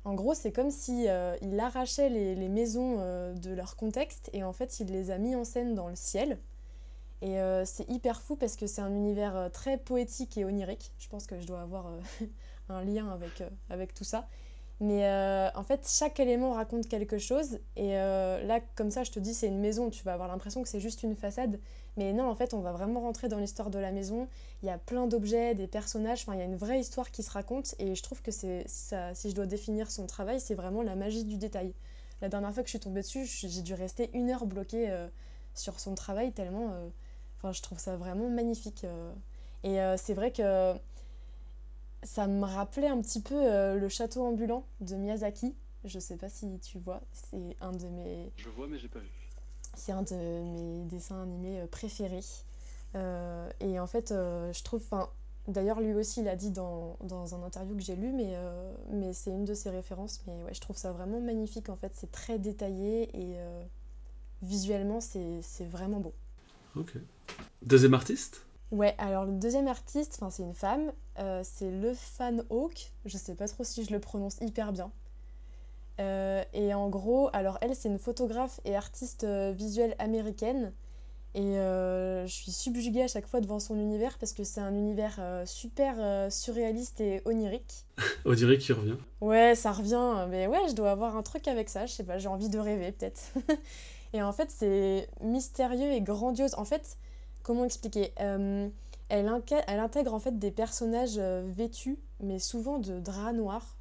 En 0.06 0.13
gros, 0.13 0.34
c'est 0.34 0.54
comme 0.54 0.72
si 0.72 1.10
euh, 1.10 1.36
il 1.41 1.60
arrachait 1.60 2.10
les, 2.10 2.48
maisons 2.48 2.96
euh, 3.00 3.34
de 3.34 3.52
leur 3.52 3.76
contexte 3.76 4.30
et 4.32 4.44
en 4.44 4.54
fait, 4.54 4.80
il 4.80 4.88
les 4.88 5.12
a 5.12 5.17
mis 5.17 5.36
en 5.36 5.44
scène 5.44 5.76
dans 5.76 5.89
le 5.89 5.96
ciel. 5.96 6.39
Et 7.24 7.38
c'est 7.65 7.88
hyper 7.88 8.20
fou 8.20 8.36
parce 8.36 8.56
que 8.56 8.65
c'est 8.65 8.82
un 8.82 8.96
univers 8.96 9.52
très 9.54 9.78
poétique 9.78 10.39
et 10.39 10.46
onirique. 10.46 10.91
Je 10.98 11.08
pense 11.08 11.28
que 11.28 11.39
je 11.39 11.46
dois 11.46 11.62
avoir 11.62 11.86
un 12.70 12.84
lien 12.84 13.08
avec, 13.12 13.44
avec 13.70 13.94
tout 13.94 14.04
ça. 14.04 14.28
Mais 14.82 15.06
euh, 15.06 15.48
en 15.54 15.62
fait, 15.62 15.88
chaque 15.88 16.20
élément 16.20 16.54
raconte 16.54 16.88
quelque 16.88 17.20
chose. 17.20 17.60
Et 17.76 17.98
euh, 17.98 18.44
là, 18.44 18.60
comme 18.76 18.89
ça, 18.89 19.04
je 19.04 19.12
te 19.12 19.20
dis, 19.20 19.36
c'est 19.36 19.48
une 19.48 19.60
maison. 19.60 19.91
Tu 19.91 20.04
vas 20.04 20.13
avoir 20.13 20.28
l'impression 20.28 20.63
que 20.63 20.67
c'est 20.67 20.80
juste 20.80 21.04
une 21.04 21.15
façade. 21.15 21.60
Mais 21.98 22.13
non, 22.13 22.28
en 22.28 22.34
fait, 22.34 22.56
on 22.56 22.62
va 22.62 22.72
vraiment 22.72 23.02
rentrer 23.02 23.28
dans 23.28 23.38
l'histoire 23.38 23.70
de 23.70 23.78
la 23.78 23.91
maison. 23.91 24.28
Il 24.63 24.65
y 24.65 24.72
a 24.72 24.80
plein 24.80 25.06
d'objets, 25.06 25.54
des 25.54 25.67
personnages. 25.67 26.24
Enfin, 26.24 26.34
il 26.34 26.39
y 26.39 26.41
a 26.41 26.46
une 26.46 26.56
vraie 26.56 26.80
histoire 26.80 27.12
qui 27.12 27.22
se 27.22 27.30
raconte. 27.30 27.76
Et 27.78 27.94
je 27.94 28.02
trouve 28.02 28.24
que 28.24 28.32
c'est, 28.32 28.65
si, 28.67 29.30
je 29.30 29.36
dois 29.36 29.46
définir 29.46 29.91
son 29.91 30.08
travail, 30.08 30.39
c'est 30.39 30.56
vraiment 30.56 30.82
la 30.82 30.96
magie 30.96 31.26
du 31.26 31.38
détail. 31.38 31.76
La 32.24 32.30
dernière 32.30 32.52
fois 32.52 32.63
que 32.63 32.67
je 32.67 32.72
suis 32.72 32.80
tombée 32.80 33.02
dessus, 33.02 33.26
j'ai 33.26 33.62
dû 33.62 33.76
rester 33.76 34.10
une 34.13 34.32
heure 34.32 34.48
bloquée 34.48 34.89
euh, 34.89 35.08
sur 35.54 35.80
son 35.80 35.94
travail 35.94 36.32
tellement. 36.32 36.74
Enfin, 37.38 37.52
je 37.52 37.62
trouve 37.62 37.78
ça 37.78 37.98
vraiment 37.98 38.30
magnifique. 38.30 38.84
et 39.63 39.78
c'est 39.98 40.15
vrai 40.15 40.32
que 40.32 40.74
ça 42.03 42.27
me 42.27 42.45
rappelait 42.45 42.87
un 42.87 43.01
petit 43.01 43.21
peu 43.21 43.35
euh, 43.35 43.75
le 43.75 43.89
château 43.89 44.23
ambulant 44.25 44.65
de 44.79 44.95
Miyazaki. 44.95 45.53
Je 45.83 45.99
sais 45.99 46.17
pas 46.17 46.29
si 46.29 46.59
tu 46.59 46.77
vois, 46.77 47.01
c'est 47.11 47.55
un 47.61 47.71
de 47.71 47.87
mes. 47.87 48.31
Je 48.37 48.49
vois, 48.49 48.67
mais 48.67 48.77
j'ai 48.77 48.87
pas 48.87 48.99
vu. 48.99 49.09
C'est 49.73 49.91
un 49.91 50.03
de 50.03 50.15
mes 50.15 50.83
dessins 50.85 51.23
animés 51.23 51.61
euh, 51.61 51.67
préférés. 51.67 52.23
Euh, 52.95 53.49
et 53.59 53.79
en 53.79 53.87
fait, 53.87 54.09
je 54.09 54.63
trouve. 54.63 54.83
D'ailleurs, 55.47 55.81
lui 55.81 55.93
aussi, 55.93 56.21
il 56.21 56.27
a 56.27 56.35
dit 56.35 56.51
dans, 56.51 56.97
dans 57.01 57.33
un 57.33 57.43
interview 57.43 57.75
que 57.75 57.81
j'ai 57.81 57.95
lu, 57.95 58.11
mais, 58.11 58.35
mais 58.91 59.11
c'est 59.11 59.31
une 59.31 59.43
de 59.43 59.55
ses 59.55 59.71
références. 59.71 60.21
Mais 60.27 60.43
ouais, 60.43 60.53
je 60.53 60.61
trouve 60.61 60.77
ça 60.77 60.91
vraiment 60.91 61.19
magnifique. 61.19 61.69
En 61.69 61.75
fait, 61.75 61.91
c'est 61.95 62.11
très 62.11 62.37
détaillé 62.37 63.09
et 63.19 63.37
visuellement, 64.43 65.01
c'est 65.01 65.41
vraiment 65.65 65.99
beau. 65.99 66.13
Ok. 66.75 66.93
Deuxième 67.63 67.95
artiste? 67.95 68.45
Ouais, 68.71 68.95
alors 68.97 69.25
le 69.25 69.34
deuxième 69.34 69.67
artiste, 69.67 70.13
enfin 70.15 70.29
c'est 70.29 70.43
une 70.43 70.53
femme, 70.53 70.93
euh, 71.19 71.41
c'est 71.43 71.69
Le 71.69 71.93
Fan 71.93 72.43
Hawk. 72.49 72.93
Je 73.05 73.17
sais 73.17 73.36
pas 73.36 73.47
trop 73.47 73.65
si 73.65 73.84
je 73.84 73.91
le 73.91 73.99
prononce 73.99 74.38
hyper 74.39 74.71
bien. 74.71 74.91
Euh, 75.99 76.43
et 76.53 76.73
en 76.73 76.89
gros, 76.89 77.29
alors 77.34 77.57
elle, 77.62 77.75
c'est 77.75 77.89
une 77.89 77.99
photographe 77.99 78.62
et 78.63 78.75
artiste 78.75 79.25
euh, 79.25 79.51
visuelle 79.51 79.95
américaine. 79.99 80.71
Et 81.34 81.53
je 81.53 82.25
suis 82.27 82.51
subjuguée 82.51 83.03
à 83.03 83.07
chaque 83.07 83.25
fois 83.25 83.39
devant 83.39 83.60
son 83.60 83.79
univers 83.79 84.17
parce 84.17 84.34
que 84.34 84.43
c'est 84.43 84.60
un 84.60 84.75
univers 84.75 85.17
super 85.45 86.29
surréaliste 86.29 86.99
et 86.99 87.21
onirique. 87.23 87.86
onirique 88.25 88.60
qui 88.60 88.73
revient. 88.73 88.97
Ouais, 89.21 89.55
ça 89.55 89.71
revient. 89.71 90.27
Mais 90.29 90.47
ouais, 90.47 90.67
je 90.69 90.73
dois 90.75 90.91
avoir 90.91 91.15
un 91.15 91.23
truc 91.23 91.47
avec 91.47 91.69
ça. 91.69 91.86
Je 91.86 91.93
sais 91.93 92.03
pas, 92.03 92.17
j'ai 92.17 92.27
envie 92.27 92.49
de 92.49 92.60
rêver 92.60 92.91
peut-être. 92.91 93.31
et 94.13 94.21
en 94.21 94.34
fait, 94.34 94.51
c'est 94.51 95.07
mystérieux 95.21 95.93
et 95.93 96.01
grandiose. 96.01 96.53
En 96.55 96.65
fait, 96.65 96.97
comment 97.43 97.65
expliquer 97.65 98.13
euh, 98.19 98.69
elle, 99.10 99.27
intègre 99.27 100.13
en 100.13 100.19
fait 100.19 100.39
des 100.39 100.51
personnages 100.51 101.17
euh, 101.17 101.43
vêtus, 101.45 101.99
mais 102.21 102.39
souvent 102.39 102.80
de 102.80 102.99
draps 102.99 103.36
noirs. 103.36 103.77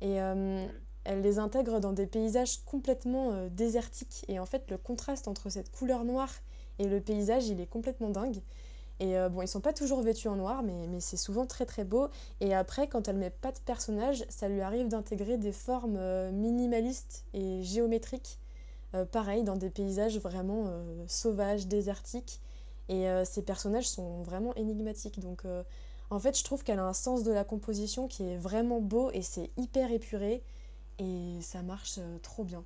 Et 0.00 0.20
euh, 0.20 0.66
elle 1.04 1.22
les 1.22 1.38
intègre 1.38 1.80
dans 1.80 1.92
des 1.92 2.06
paysages 2.06 2.64
complètement 2.64 3.46
désertiques. 3.48 4.24
Et 4.28 4.38
en 4.38 4.46
fait, 4.46 4.70
le 4.70 4.78
contraste 4.78 5.28
entre 5.28 5.48
cette 5.50 5.70
couleur 5.70 6.04
noire 6.04 6.30
et 6.78 6.86
le 6.86 7.00
paysage, 7.00 7.48
il 7.48 7.60
est 7.60 7.66
complètement 7.66 8.10
dingue. 8.10 8.40
Et 9.00 9.14
bon, 9.30 9.42
ils 9.42 9.48
sont 9.48 9.60
pas 9.60 9.72
toujours 9.72 10.00
vêtus 10.00 10.28
en 10.28 10.36
noir, 10.36 10.62
mais, 10.62 11.00
c'est 11.00 11.16
souvent 11.16 11.44
très 11.44 11.66
très 11.66 11.82
beau. 11.82 12.08
Et 12.40 12.54
après, 12.54 12.86
quand 12.86 13.08
elle 13.08 13.16
met 13.16 13.30
pas 13.30 13.50
de 13.50 13.58
personnages, 13.58 14.24
ça 14.28 14.48
lui 14.48 14.60
arrive 14.60 14.86
d'intégrer 14.86 15.38
des 15.38 15.50
formes 15.50 15.98
minimalistes 16.30 17.24
et 17.34 17.64
géométriques, 17.64 18.38
pareil, 19.10 19.42
dans 19.42 19.56
des 19.56 19.70
paysages 19.70 20.18
vraiment 20.18 20.70
sauvages, 21.08 21.66
désertiques. 21.66 22.40
Et 22.92 23.08
euh, 23.08 23.24
ces 23.24 23.40
personnages 23.40 23.88
sont 23.88 24.22
vraiment 24.22 24.54
énigmatiques. 24.54 25.18
Donc 25.18 25.46
euh, 25.46 25.62
en 26.10 26.18
fait, 26.18 26.38
je 26.38 26.44
trouve 26.44 26.62
qu'elle 26.62 26.78
a 26.78 26.84
un 26.84 26.92
sens 26.92 27.22
de 27.22 27.32
la 27.32 27.42
composition 27.42 28.06
qui 28.06 28.22
est 28.22 28.36
vraiment 28.36 28.82
beau 28.82 29.10
et 29.12 29.22
c'est 29.22 29.50
hyper 29.56 29.90
épuré. 29.90 30.42
Et 30.98 31.38
ça 31.40 31.62
marche 31.62 31.96
euh, 31.98 32.18
trop 32.18 32.44
bien. 32.44 32.62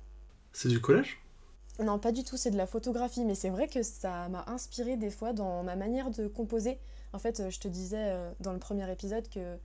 C'est 0.51 0.67
du 0.67 0.81
collage? 0.81 1.23
Non, 1.79 1.97
pas 1.97 2.11
du 2.11 2.25
tout, 2.25 2.35
c'est 2.35 2.51
de 2.51 2.57
la 2.57 2.67
photographie. 2.67 3.23
Mais 3.23 3.35
c'est 3.35 3.49
vrai 3.49 3.69
que 3.69 3.83
ça 3.83 4.27
m'a 4.27 4.43
inspiré 4.47 4.97
des 4.97 5.09
fois 5.09 5.31
dans 5.31 5.63
ma 5.63 5.77
manière 5.77 6.11
de 6.11 6.27
composer. 6.27 6.77
En 7.13 7.19
fait, 7.19 7.49
je 7.49 7.59
te 7.59 7.69
disais 7.69 8.13
dans 8.41 8.51
le 8.51 8.59
premier 8.59 8.91
épisode 8.91 9.29
que 9.29 9.57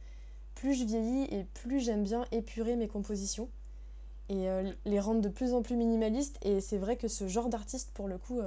plus 0.54 0.74
je 0.74 0.84
vieillis 0.84 1.24
et 1.34 1.42
plus 1.42 1.80
j'aime 1.80 2.04
bien 2.04 2.24
épurer 2.30 2.76
mes 2.76 2.86
compositions 2.86 3.48
et 4.28 4.46
les 4.84 5.00
rendre 5.00 5.22
de 5.22 5.28
plus 5.28 5.54
en 5.54 5.62
plus 5.62 5.74
minimalistes. 5.74 6.38
Et 6.42 6.60
c'est 6.60 6.78
vrai 6.78 6.96
que 6.96 7.08
ce 7.08 7.26
genre 7.26 7.48
d'artiste, 7.48 7.90
pour 7.94 8.06
le 8.06 8.18
coup, 8.18 8.40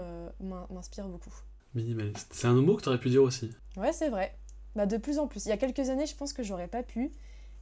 m'inspire 0.69 1.07
beaucoup. 1.07 1.33
Minimaliste. 1.75 2.27
C'est 2.31 2.47
un 2.47 2.53
mot 2.53 2.75
que 2.75 2.83
tu 2.83 2.89
aurais 2.89 2.99
pu 2.99 3.09
dire 3.09 3.23
aussi. 3.23 3.51
Ouais, 3.77 3.93
c'est 3.93 4.09
vrai. 4.09 4.35
Bah, 4.75 4.85
de 4.85 4.97
plus 4.97 5.19
en 5.19 5.27
plus. 5.27 5.45
Il 5.45 5.49
y 5.49 5.51
a 5.51 5.57
quelques 5.57 5.89
années, 5.89 6.05
je 6.05 6.15
pense 6.15 6.33
que 6.33 6.43
j'aurais 6.43 6.67
pas 6.67 6.83
pu. 6.83 7.11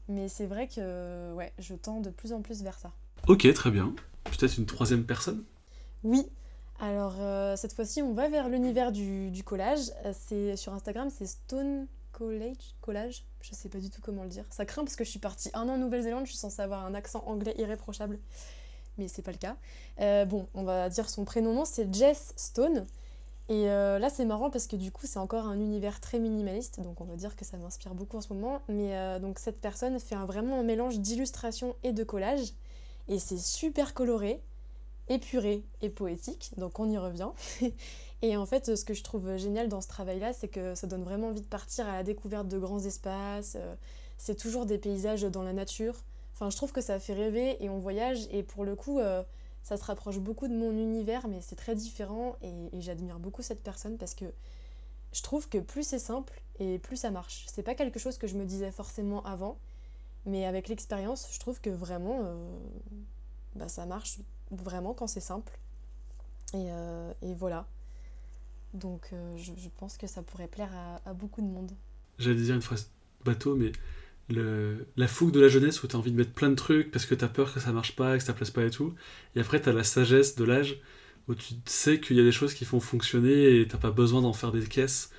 Mais 0.07 0.27
c'est 0.27 0.45
vrai 0.45 0.67
que 0.67 1.33
ouais, 1.33 1.53
je 1.59 1.75
tends 1.75 2.01
de 2.01 2.09
plus 2.09 2.33
en 2.33 2.41
plus 2.41 2.61
vers 2.61 2.77
ça. 2.77 2.91
Ok, 3.27 3.51
très 3.53 3.71
bien. 3.71 3.93
Peut-être 4.25 4.57
une 4.57 4.65
troisième 4.65 5.05
personne? 5.05 5.43
Oui. 6.03 6.25
Alors, 6.79 7.15
euh, 7.19 7.55
cette 7.55 7.73
fois-ci, 7.73 8.01
on 8.01 8.13
va 8.13 8.27
vers 8.27 8.49
l'univers 8.49 8.91
du, 8.91 9.31
du, 9.31 9.43
collage. 9.43 9.91
C'est 10.13 10.57
Sur 10.57 10.73
Instagram, 10.73 11.09
c'est 11.09 11.25
Stone 11.25 11.87
College, 12.13 12.75
collage, 12.79 13.25
je 13.41 13.53
sais 13.53 13.69
pas 13.69 13.79
du 13.79 13.89
tout 13.89 13.99
comment 14.01 14.23
le 14.23 14.29
dire. 14.29 14.45
Ça 14.51 14.65
craint 14.65 14.83
parce 14.83 14.95
que 14.95 15.03
je 15.03 15.09
suis 15.09 15.19
partie 15.19 15.49
un 15.53 15.67
an 15.67 15.73
en 15.73 15.77
Nouvelle-Zélande, 15.77 16.25
je 16.25 16.31
suis 16.31 16.39
censée 16.39 16.61
avoir 16.61 16.85
un 16.85 16.93
accent 16.93 17.23
anglais 17.25 17.55
irréprochable, 17.57 18.19
mais 18.97 19.07
c'est 19.07 19.23
pas 19.23 19.31
le 19.31 19.37
cas. 19.37 19.57
Euh, 19.99 20.23
bon, 20.23 20.47
on 20.53 20.63
va 20.63 20.89
dire 20.89 21.09
son 21.09 21.25
prénom, 21.25 21.53
non, 21.53 21.65
c'est 21.65 21.93
Jess 21.93 22.33
Stone. 22.37 22.85
Et 23.49 23.69
euh, 23.69 23.99
là, 23.99 24.09
c'est 24.09 24.25
marrant 24.25 24.49
parce 24.49 24.67
que 24.67 24.75
du 24.75 24.91
coup, 24.91 25.05
c'est 25.05 25.19
encore 25.19 25.47
un 25.47 25.59
univers 25.59 25.99
très 25.99 26.17
minimaliste, 26.19 26.79
donc 26.79 27.01
on 27.01 27.03
va 27.03 27.15
dire 27.15 27.35
que 27.35 27.43
ça 27.43 27.57
m'inspire 27.57 27.93
beaucoup 27.93 28.17
en 28.17 28.21
ce 28.21 28.31
moment. 28.31 28.61
Mais 28.69 28.95
euh, 28.95 29.19
donc, 29.19 29.37
cette 29.39 29.59
personne 29.59 29.99
fait 29.99 30.15
un, 30.15 30.25
vraiment 30.25 30.59
un 30.59 30.63
mélange 30.63 30.99
d'illustration 30.99 31.75
et 31.83 31.91
de 31.91 32.03
collage, 32.03 32.53
et 33.09 33.19
c'est 33.19 33.37
super 33.37 33.93
coloré, 33.93 34.41
épuré 35.09 35.63
et 35.81 35.89
poétique, 35.89 36.51
donc 36.55 36.79
on 36.79 36.89
y 36.89 36.97
revient. 36.97 37.29
et 38.21 38.37
en 38.37 38.45
fait, 38.45 38.77
ce 38.77 38.85
que 38.85 38.93
je 38.93 39.03
trouve 39.03 39.35
génial 39.35 39.67
dans 39.67 39.81
ce 39.81 39.89
travail-là, 39.89 40.31
c'est 40.31 40.47
que 40.47 40.73
ça 40.73 40.87
donne 40.87 41.03
vraiment 41.03 41.27
envie 41.27 41.41
de 41.41 41.47
partir 41.47 41.85
à 41.85 41.97
la 41.97 42.03
découverte 42.03 42.47
de 42.47 42.57
grands 42.57 42.83
espaces. 42.83 43.57
Euh, 43.59 43.75
c'est 44.17 44.35
toujours 44.35 44.65
des 44.65 44.77
paysages 44.77 45.23
dans 45.23 45.43
la 45.43 45.51
nature. 45.51 45.95
Enfin, 46.33 46.49
je 46.49 46.55
trouve 46.55 46.71
que 46.71 46.81
ça 46.81 46.97
fait 46.97 47.13
rêver 47.13 47.57
et 47.61 47.69
on 47.69 47.77
voyage, 47.77 48.19
et 48.31 48.41
pour 48.41 48.63
le 48.63 48.75
coup 48.75 48.99
ça 49.63 49.77
se 49.77 49.83
rapproche 49.85 50.19
beaucoup 50.19 50.47
de 50.47 50.53
mon 50.53 50.71
univers, 50.71 51.27
mais 51.27 51.39
c'est 51.41 51.55
très 51.55 51.75
différent 51.75 52.35
et, 52.41 52.81
j'admire 52.81 53.19
beaucoup 53.19 53.41
cette 53.41 53.63
personne 53.63 53.97
parce 53.97 54.13
que 54.13 54.25
je 55.13 55.21
trouve 55.21 55.47
que 55.47 55.57
plus 55.57 55.87
c'est 55.87 55.99
simple 55.99 56.41
et 56.59 56.79
plus 56.79 56.97
ça 56.97 57.11
marche. 57.11 57.45
C'est 57.51 57.63
pas 57.63 57.73
quelque 57.73 57.97
chose 57.97 58.17
que 58.17 58.27
je 58.27 58.35
me 58.35 58.45
disais 58.45 58.71
forcément 58.71 59.23
avant, 59.23 59.57
mais 60.25 60.45
avec 60.45 60.67
l'expérience, 60.67 61.29
je 61.31 61.39
trouve 61.39 61.61
que 61.61 61.69
vraiment 61.69 62.21
euh, 62.23 62.49
bah, 63.55 63.69
ça 63.69 63.85
marche 63.85 64.19
vraiment 64.51 64.93
quand 64.93 65.07
c'est 65.07 65.21
simple. 65.21 65.57
Et, 66.53 66.67
euh, 66.69 67.13
voilà. 67.37 67.65
Donc 68.73 69.09
euh, 69.13 69.37
je, 69.37 69.69
pense 69.77 69.97
que 69.97 70.07
ça 70.07 70.23
pourrait 70.23 70.47
plaire 70.47 70.71
à, 70.75 71.09
à 71.09 71.13
beaucoup 71.13 71.41
de 71.41 71.47
monde. 71.47 71.71
J'allais 72.19 72.41
dire 72.41 72.55
une 72.55 72.61
phrase 72.61 72.89
bateau, 73.23 73.55
mais 73.55 73.71
le, 74.29 74.87
la 74.95 75.07
fougue 75.07 75.31
de 75.31 75.39
la 75.39 75.47
jeunesse 75.47 75.83
où 75.83 75.87
tu 75.87 75.95
as 75.95 75.99
envie 75.99 76.11
de 76.11 76.17
mettre 76.17 76.33
plein 76.33 76.49
de 76.49 76.55
trucs 76.55 76.91
parce 76.91 77.05
que 77.05 77.15
tu 77.15 77.23
as 77.25 77.29
peur 77.29 77.53
que 77.53 77.59
ça 77.59 77.71
marche 77.71 77.95
pas, 77.95 78.17
que 78.17 78.23
ça 78.23 78.33
plaise 78.33 78.51
pas 78.51 78.63
et 78.63 78.69
tout. 78.69 78.93
Et 79.35 79.39
après, 79.39 79.61
tu 79.61 79.69
as 79.69 79.73
la 79.73 79.83
sagesse 79.83 80.35
de 80.35 80.43
l'âge 80.43 80.79
où 81.27 81.35
tu 81.35 81.53
sais 81.65 81.99
qu'il 81.99 82.17
y 82.17 82.19
a 82.19 82.23
des 82.23 82.31
choses 82.31 82.53
qui 82.53 82.65
font 82.65 82.79
fonctionner 82.79 83.59
et 83.59 83.67
t'as 83.67 83.77
pas 83.77 83.91
besoin 83.91 84.21
d'en 84.21 84.33
faire 84.33 84.51
des 84.51 84.65
caisses 84.65 85.11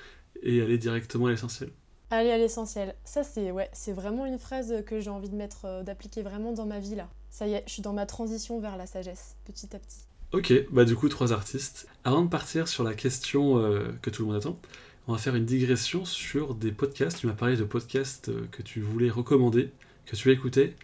et 0.43 0.61
aller 0.61 0.79
directement 0.79 1.27
à 1.27 1.31
l'essentiel. 1.31 1.71
Aller 2.11 2.31
à 2.31 2.39
l'essentiel. 2.39 2.95
Ça, 3.05 3.25
c'est 3.25 3.51
ouais, 3.51 3.71
c'est 3.73 3.93
vraiment 3.93 4.27
une 4.27 4.39
phrase 4.39 4.75
que 4.87 5.01
j'ai 5.01 5.11
envie 5.11 5.31
de 5.31 5.35
mettre, 5.35 5.65
euh, 5.65 5.83
d'appliquer 5.83 6.23
vraiment 6.23 6.53
dans 6.53 6.67
ma 6.67 6.79
vie 6.79 6.95
là. 6.95 7.09
Ça 7.31 7.47
y 7.49 7.55
est, 7.55 7.65
je 7.67 7.73
suis 7.73 7.83
dans 7.83 7.95
ma 7.95 8.07
transition 8.07 8.61
vers 8.61 8.77
la 8.77 8.87
sagesse, 8.87 9.37
petit 9.45 9.75
à 9.75 9.79
petit. 9.79 10.05
Ok, 10.33 10.53
bah 10.71 10.85
du 10.85 10.97
coup, 10.97 11.09
trois 11.09 11.33
artistes. 11.33 11.87
Avant 12.05 12.23
de 12.23 12.29
partir 12.29 12.69
sur 12.69 12.85
la 12.85 12.95
question 12.95 13.59
euh, 13.59 13.93
que 14.03 14.11
tout 14.11 14.23
le 14.23 14.29
monde 14.29 14.37
attend, 14.37 14.59
on 15.07 15.13
va 15.13 15.19
faire 15.19 15.35
une 15.35 15.45
digression 15.45 16.05
sur 16.05 16.55
des 16.55 16.73
podcasts. 16.73 17.19
Tu 17.19 17.27
m'as 17.27 17.35
parlé 17.35 17.57
de 17.57 17.65
podcasts 17.65 18.31
euh, 18.31 18.47
que 18.51 18.63
tu 18.63 18.81
voulais 18.81 19.11
recommander, 19.11 19.71
que 20.07 20.17
tu 20.17 20.31
écouté, 20.31 20.77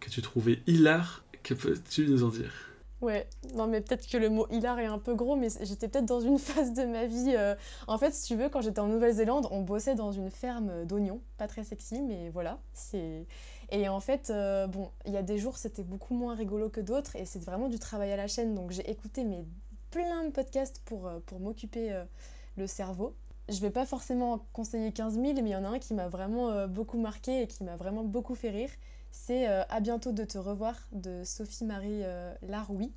que 0.00 0.10
tu 0.10 0.20
trouvais 0.20 0.60
hilar. 0.66 1.24
Que 1.42 1.54
peux-tu 1.54 2.06
nous 2.06 2.22
en 2.22 2.28
dire? 2.28 2.52
Ouais, 3.00 3.26
non 3.54 3.66
mais 3.66 3.80
peut-être 3.80 4.06
que 4.06 4.16
le 4.16 4.30
mot 4.30 4.46
hilar 4.52 4.78
est 4.78 4.86
un 4.86 4.98
peu 4.98 5.14
gros, 5.14 5.34
mais 5.34 5.48
j'étais 5.62 5.88
peut-être 5.88 6.06
dans 6.06 6.20
une 6.20 6.38
phase 6.38 6.72
de 6.72 6.84
ma 6.84 7.06
vie. 7.06 7.34
Euh, 7.36 7.56
en 7.88 7.98
fait, 7.98 8.14
si 8.14 8.28
tu 8.28 8.36
veux, 8.36 8.48
quand 8.48 8.60
j'étais 8.60 8.78
en 8.78 8.86
Nouvelle-Zélande, 8.86 9.48
on 9.50 9.62
bossait 9.62 9.94
dans 9.94 10.12
une 10.12 10.30
ferme 10.30 10.84
d'oignons, 10.84 11.20
pas 11.38 11.48
très 11.48 11.64
sexy, 11.64 12.00
mais 12.00 12.30
voilà. 12.30 12.60
Et 13.70 13.88
en 13.88 14.00
fait, 14.00 14.30
euh, 14.30 14.66
bon, 14.68 14.90
il 15.06 15.12
y 15.12 15.16
a 15.16 15.22
des 15.22 15.38
jours 15.38 15.56
c'était 15.56 15.82
beaucoup 15.82 16.14
moins 16.14 16.36
rigolo 16.36 16.68
que 16.68 16.80
d'autres, 16.80 17.16
et 17.16 17.24
c'est 17.24 17.42
vraiment 17.42 17.68
du 17.68 17.80
travail 17.80 18.12
à 18.12 18.16
la 18.16 18.28
chaîne, 18.28 18.54
donc 18.54 18.70
j'ai 18.70 18.88
écouté 18.88 19.24
mais 19.24 19.44
plein 19.90 20.24
de 20.24 20.30
podcasts 20.30 20.80
pour, 20.84 21.10
pour 21.26 21.40
m'occuper 21.40 22.02
le 22.56 22.66
cerveau 22.66 23.14
je 23.48 23.60
vais 23.60 23.70
pas 23.70 23.86
forcément 23.86 24.46
conseiller 24.52 24.92
15 24.92 25.14
000, 25.14 25.24
mais 25.34 25.40
il 25.40 25.48
y 25.48 25.56
en 25.56 25.64
a 25.64 25.68
un 25.68 25.78
qui 25.78 25.94
m'a 25.94 26.08
vraiment 26.08 26.50
euh, 26.50 26.66
beaucoup 26.66 26.98
marqué 26.98 27.42
et 27.42 27.46
qui 27.46 27.64
m'a 27.64 27.76
vraiment 27.76 28.04
beaucoup 28.04 28.34
fait 28.34 28.50
rire. 28.50 28.70
C'est 29.10 29.48
euh, 29.48 29.62
À 29.68 29.80
bientôt 29.80 30.12
de 30.12 30.24
te 30.24 30.38
revoir 30.38 30.76
de 30.92 31.22
Sophie-Marie 31.24 32.02
euh, 32.04 32.34
Laroui. 32.42 32.92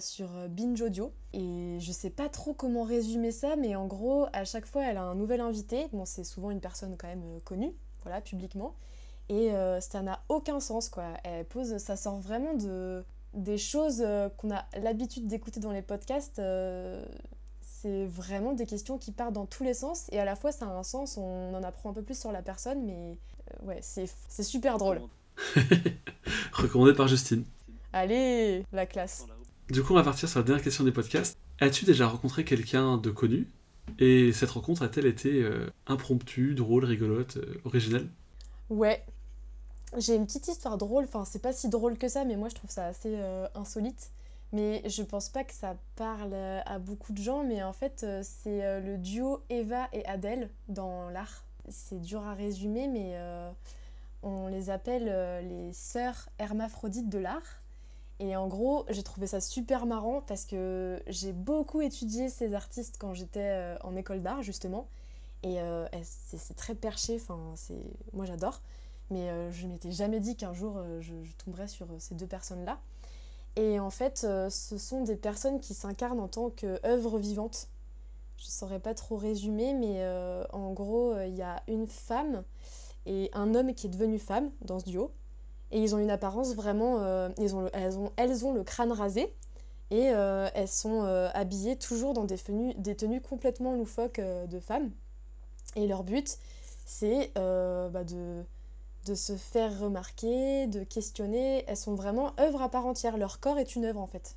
sur 0.00 0.28
Binge 0.48 0.80
Audio. 0.80 1.12
Et 1.32 1.78
je 1.80 1.92
sais 1.92 2.10
pas 2.10 2.28
trop 2.28 2.54
comment 2.54 2.82
résumer 2.82 3.30
ça, 3.30 3.56
mais 3.56 3.74
en 3.76 3.86
gros, 3.86 4.26
à 4.32 4.44
chaque 4.44 4.66
fois, 4.66 4.84
elle 4.84 4.96
a 4.96 5.02
un 5.02 5.14
nouvel 5.14 5.40
invité. 5.40 5.88
Bon, 5.92 6.04
c'est 6.04 6.24
souvent 6.24 6.50
une 6.50 6.60
personne 6.60 6.96
quand 6.96 7.08
même 7.08 7.40
connue, 7.44 7.74
voilà, 8.02 8.20
publiquement. 8.20 8.74
Et 9.28 9.50
ça 9.80 10.02
n'a 10.02 10.22
aucun 10.28 10.60
sens, 10.60 10.88
quoi. 10.88 11.04
Elle 11.24 11.44
pose, 11.44 11.76
ça 11.78 11.96
sort 11.96 12.20
vraiment 12.20 12.54
de 12.54 13.04
des 13.34 13.58
choses 13.58 14.02
qu'on 14.38 14.50
a 14.50 14.64
l'habitude 14.80 15.26
d'écouter 15.26 15.60
dans 15.60 15.72
les 15.72 15.82
podcasts. 15.82 16.40
C'est 17.82 18.06
vraiment 18.06 18.52
des 18.52 18.66
questions 18.66 18.98
qui 18.98 19.12
partent 19.12 19.34
dans 19.34 19.46
tous 19.46 19.64
les 19.64 19.74
sens 19.74 20.06
et 20.12 20.18
à 20.18 20.24
la 20.24 20.36
fois 20.36 20.52
ça 20.52 20.66
a 20.66 20.68
un 20.68 20.82
sens, 20.82 21.16
on 21.16 21.54
en 21.54 21.62
apprend 21.62 21.90
un 21.90 21.92
peu 21.92 22.02
plus 22.02 22.18
sur 22.18 22.32
la 22.32 22.42
personne, 22.42 22.84
mais 22.84 23.18
ouais, 23.62 23.80
c'est 23.82 24.42
super 24.42 24.78
drôle. 24.78 25.00
Recommandé 26.52 26.94
par 26.94 27.08
Justine. 27.08 27.44
Allez, 27.92 28.64
la 28.72 28.86
classe. 28.86 29.26
Du 29.70 29.82
coup, 29.82 29.92
on 29.92 29.96
va 29.96 30.02
partir 30.02 30.28
sur 30.28 30.38
la 30.38 30.44
dernière 30.44 30.62
question 30.62 30.84
des 30.84 30.92
podcasts. 30.92 31.36
As-tu 31.60 31.84
déjà 31.84 32.06
rencontré 32.06 32.44
quelqu'un 32.44 32.98
de 32.98 33.10
connu? 33.10 33.48
Et 33.98 34.32
cette 34.32 34.50
rencontre 34.50 34.82
a-t-elle 34.82 35.06
été 35.06 35.42
euh, 35.42 35.66
impromptue, 35.86 36.54
drôle, 36.54 36.84
rigolote, 36.84 37.36
euh, 37.38 37.60
originale? 37.64 38.08
Ouais. 38.68 39.04
J'ai 39.96 40.16
une 40.16 40.26
petite 40.26 40.48
histoire 40.48 40.76
drôle, 40.76 41.04
enfin 41.04 41.24
c'est 41.24 41.40
pas 41.40 41.52
si 41.52 41.68
drôle 41.68 41.96
que 41.96 42.08
ça, 42.08 42.24
mais 42.24 42.36
moi 42.36 42.48
je 42.48 42.56
trouve 42.56 42.70
ça 42.70 42.86
assez 42.86 43.14
euh, 43.14 43.46
insolite. 43.54 44.10
Mais 44.52 44.82
je 44.88 45.02
pense 45.02 45.28
pas 45.28 45.44
que 45.44 45.52
ça 45.52 45.76
parle 45.96 46.34
à 46.34 46.78
beaucoup 46.78 47.12
de 47.12 47.18
gens, 47.20 47.42
mais 47.42 47.62
en 47.62 47.72
fait 47.72 48.06
c'est 48.22 48.80
le 48.80 48.96
duo 48.96 49.42
Eva 49.50 49.88
et 49.92 50.06
Adèle 50.06 50.50
dans 50.68 51.10
l'art. 51.10 51.44
C'est 51.68 52.00
dur 52.00 52.22
à 52.22 52.34
résumer, 52.34 52.86
mais 52.86 53.18
on 54.22 54.46
les 54.46 54.70
appelle 54.70 55.06
les 55.48 55.72
sœurs 55.72 56.28
hermaphrodites 56.38 57.08
de 57.08 57.18
l'art. 57.18 57.60
Et 58.18 58.34
en 58.34 58.48
gros, 58.48 58.86
j'ai 58.88 59.02
trouvé 59.02 59.26
ça 59.26 59.40
super 59.40 59.84
marrant 59.84 60.22
parce 60.22 60.46
que 60.46 61.02
j'ai 61.06 61.32
beaucoup 61.32 61.82
étudié 61.82 62.30
ces 62.30 62.54
artistes 62.54 62.96
quand 62.98 63.12
j'étais 63.12 63.40
euh, 63.40 63.76
en 63.82 63.94
école 63.94 64.22
d'art, 64.22 64.42
justement. 64.42 64.88
Et 65.42 65.60
euh, 65.60 65.86
c'est 66.02 66.56
très 66.56 66.74
perché, 66.74 67.16
enfin, 67.16 67.54
moi 68.14 68.24
j'adore. 68.24 68.62
Mais 69.10 69.28
euh, 69.28 69.52
je 69.52 69.66
m'étais 69.66 69.92
jamais 69.92 70.18
dit 70.18 70.34
qu'un 70.34 70.54
jour 70.54 70.80
je, 71.00 71.12
tomberais 71.44 71.68
sur 71.68 71.86
ces 71.98 72.14
deux 72.14 72.26
personnes-là. 72.26 72.80
Et 73.56 73.80
en 73.80 73.90
fait, 73.90 74.18
ce 74.50 74.78
sont 74.78 75.02
des 75.02 75.16
personnes 75.16 75.60
qui 75.60 75.72
s'incarnent 75.72 76.20
en 76.20 76.28
tant 76.28 76.50
qu'œuvres 76.50 77.18
vivantes. 77.18 77.68
Je 78.36 78.44
ne 78.44 78.50
saurais 78.50 78.80
pas 78.80 78.92
trop 78.94 79.16
résumer, 79.16 79.72
mais 79.72 80.06
en 80.52 80.72
gros, 80.72 81.18
il 81.20 81.34
y 81.34 81.42
a 81.42 81.62
une 81.66 81.86
femme 81.86 82.44
et 83.06 83.30
un 83.32 83.54
homme 83.54 83.72
qui 83.72 83.86
est 83.86 83.90
devenu 83.90 84.18
femme 84.18 84.50
dans 84.62 84.78
ce 84.78 84.84
duo. 84.84 85.10
Et 85.72 85.80
ils 85.80 85.94
ont 85.94 85.98
une 85.98 86.10
apparence 86.10 86.54
vraiment. 86.54 87.00
Euh, 87.00 87.28
ils 87.38 87.54
ont 87.56 87.70
elles, 87.72 88.44
ont, 88.44 88.52
le 88.52 88.62
crâne 88.62 88.92
rasé 88.92 89.32
et 89.90 90.10
euh, 90.10 90.48
elles 90.54 90.68
sont 90.68 91.04
euh, 91.04 91.28
habillées 91.34 91.76
toujours 91.76 92.12
dans 92.12 92.24
des 92.24 92.38
tenues, 92.38 92.74
des 92.74 92.96
tenues 92.96 93.20
complètement 93.20 93.74
loufoques 93.74 94.20
de 94.20 94.60
femmes. 94.60 94.90
Et 95.74 95.86
leur 95.86 96.04
but, 96.04 96.38
c'est 96.84 97.32
bah 97.34 98.04
de, 98.04 98.44
de 99.06 99.14
se 99.14 99.36
faire 99.36 99.78
remarquer, 99.78 100.66
de 100.66 100.84
questionner. 100.84 101.64
Elles 101.66 101.76
sont 101.76 101.94
vraiment 101.94 102.32
œuvres 102.38 102.62
à 102.62 102.68
part 102.68 102.86
entière. 102.86 103.16
Leur 103.16 103.40
corps 103.40 103.58
est 103.58 103.76
une 103.76 103.84
œuvre 103.84 104.00
en 104.00 104.06
fait. 104.06 104.36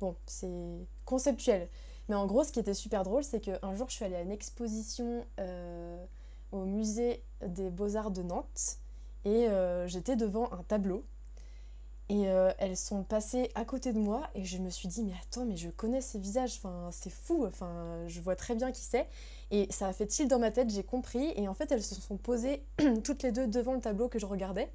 Bon, 0.00 0.16
c'est 0.26 0.86
conceptuel. 1.04 1.68
Mais 2.08 2.14
en 2.14 2.26
gros, 2.26 2.44
ce 2.44 2.52
qui 2.52 2.60
était 2.60 2.74
super 2.74 3.04
drôle, 3.04 3.24
c'est 3.24 3.40
qu'un 3.40 3.74
jour, 3.74 3.88
je 3.88 3.94
suis 3.94 4.04
allée 4.04 4.16
à 4.16 4.22
une 4.22 4.32
exposition 4.32 5.24
au 6.52 6.64
musée 6.64 7.22
des 7.46 7.70
beaux-arts 7.70 8.10
de 8.10 8.22
Nantes 8.22 8.78
et 9.24 9.48
euh, 9.48 9.86
j'étais 9.86 10.16
devant 10.16 10.52
un 10.52 10.62
tableau. 10.62 11.04
Et 12.10 12.28
euh, 12.28 12.52
elles 12.58 12.76
sont 12.76 13.02
passées 13.02 13.50
à 13.54 13.64
côté 13.64 13.94
de 13.94 13.98
moi 13.98 14.28
et 14.34 14.44
je 14.44 14.58
me 14.58 14.68
suis 14.68 14.88
dit 14.88 15.02
mais 15.02 15.14
attends 15.22 15.46
mais 15.46 15.56
je 15.56 15.70
connais 15.70 16.02
ces 16.02 16.18
visages, 16.18 16.56
enfin 16.58 16.90
c'est 16.92 17.10
fou, 17.10 17.46
enfin 17.46 18.06
je 18.08 18.20
vois 18.20 18.36
très 18.36 18.54
bien 18.54 18.72
qui 18.72 18.82
c'est. 18.82 19.08
Et 19.54 19.68
ça 19.70 19.86
a 19.86 19.92
fait 19.92 20.06
tilt 20.06 20.28
dans 20.28 20.40
ma 20.40 20.50
tête, 20.50 20.68
j'ai 20.68 20.82
compris 20.82 21.32
et 21.36 21.46
en 21.46 21.54
fait 21.54 21.70
elles 21.70 21.82
se 21.82 21.94
sont 21.94 22.16
posées 22.16 22.64
toutes 23.04 23.22
les 23.22 23.30
deux 23.30 23.46
devant 23.46 23.74
le 23.74 23.80
tableau 23.80 24.08
que 24.08 24.18
je 24.18 24.26
regardais 24.26 24.68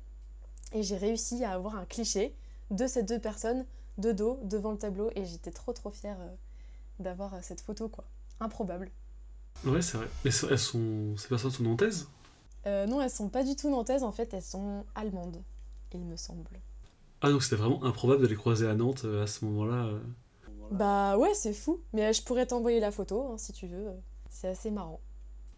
et 0.71 0.83
j'ai 0.83 0.95
réussi 0.95 1.43
à 1.43 1.51
avoir 1.51 1.75
un 1.75 1.83
cliché 1.83 2.33
de 2.71 2.87
ces 2.87 3.03
deux 3.03 3.19
personnes 3.19 3.65
de 3.97 4.13
dos 4.13 4.39
devant 4.43 4.71
le 4.71 4.77
tableau 4.77 5.09
et 5.15 5.25
j'étais 5.25 5.51
trop 5.51 5.73
trop 5.73 5.89
fière 5.89 6.17
euh, 6.21 6.33
d'avoir 6.99 7.43
cette 7.43 7.59
photo 7.59 7.89
quoi. 7.89 8.05
Improbable. 8.39 8.89
Ouais 9.65 9.81
c'est 9.81 9.97
vrai. 9.97 10.07
Mais 10.23 10.31
elles 10.49 10.59
sont... 10.59 11.17
ces 11.17 11.27
personnes 11.27 11.51
sont 11.51 11.63
nantaises? 11.63 12.07
Euh, 12.65 12.85
non, 12.85 13.01
elles 13.01 13.09
sont 13.09 13.29
pas 13.29 13.43
du 13.43 13.55
tout 13.55 13.69
nantaises, 13.69 14.03
en 14.03 14.11
fait, 14.11 14.33
elles 14.33 14.43
sont 14.43 14.85
allemandes, 14.95 15.41
il 15.93 16.01
me 16.01 16.15
semble. 16.15 16.59
Ah, 17.21 17.29
donc 17.29 17.43
c'était 17.43 17.55
vraiment 17.55 17.83
improbable 17.83 18.21
de 18.21 18.27
les 18.27 18.35
croiser 18.35 18.67
à 18.67 18.75
Nantes 18.75 19.03
euh, 19.05 19.23
à 19.23 19.27
ce 19.27 19.43
moment-là 19.45 19.87
euh. 19.87 19.99
Bah 20.71 21.17
ouais, 21.17 21.33
c'est 21.33 21.53
fou. 21.53 21.81
Mais 21.93 22.13
je 22.13 22.23
pourrais 22.23 22.45
t'envoyer 22.45 22.79
la 22.79 22.91
photo, 22.91 23.31
hein, 23.31 23.37
si 23.37 23.51
tu 23.51 23.67
veux. 23.67 23.87
C'est 24.29 24.49
assez 24.49 24.71
marrant. 24.71 24.99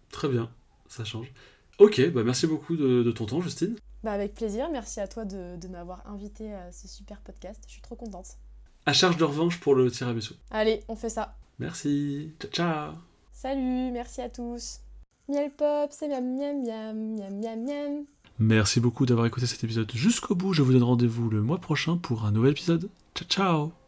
Très 0.09 0.27
bien, 0.27 0.49
ça 0.87 1.03
change. 1.03 1.31
Ok, 1.79 2.01
bah 2.11 2.23
merci 2.23 2.47
beaucoup 2.47 2.75
de, 2.75 3.11
ton 3.11 3.25
temps, 3.25 3.41
Justine. 3.41 3.75
Bah 4.03 4.11
avec 4.11 4.33
plaisir, 4.33 4.69
merci 4.71 4.99
à 4.99 5.07
toi 5.07 5.25
de, 5.25 5.57
de 5.57 5.67
m'avoir 5.67 6.07
invité 6.07 6.53
à 6.53 6.71
ce 6.71 6.87
super 6.87 7.19
podcast, 7.21 7.59
je 7.67 7.73
suis 7.73 7.81
trop 7.81 7.95
contente. 7.95 8.37
À 8.85 8.93
charge 8.93 9.17
de 9.17 9.23
revanche 9.23 9.59
pour 9.59 9.75
le 9.75 9.91
tiramisu. 9.91 10.33
Allez, 10.49 10.83
on 10.87 10.95
fait 10.95 11.09
ça. 11.09 11.37
Merci, 11.59 12.33
ciao 12.39 12.51
ciao 12.51 12.93
Salut, 13.31 13.91
merci 13.91 14.21
à 14.21 14.29
tous 14.29 14.79
Miel 15.27 15.51
pop, 15.51 15.89
c'est 15.91 16.07
miam 16.07 16.35
miam 16.35 16.63
miam 16.63 17.15
miam 17.15 17.39
miam 17.39 17.65
miam. 17.65 18.05
Merci 18.39 18.79
beaucoup 18.79 19.05
d'avoir 19.05 19.27
écouté 19.27 19.45
cet 19.45 19.63
épisode 19.63 19.91
jusqu'au 19.93 20.35
bout. 20.35 20.53
Je 20.53 20.63
vous 20.63 20.73
donne 20.73 20.83
rendez-vous 20.83 21.29
le 21.29 21.41
mois 21.41 21.59
prochain 21.59 21.97
pour 21.97 22.25
un 22.25 22.31
nouvel 22.31 22.51
épisode. 22.51 22.89
Ciao 23.15 23.27
ciao 23.27 23.80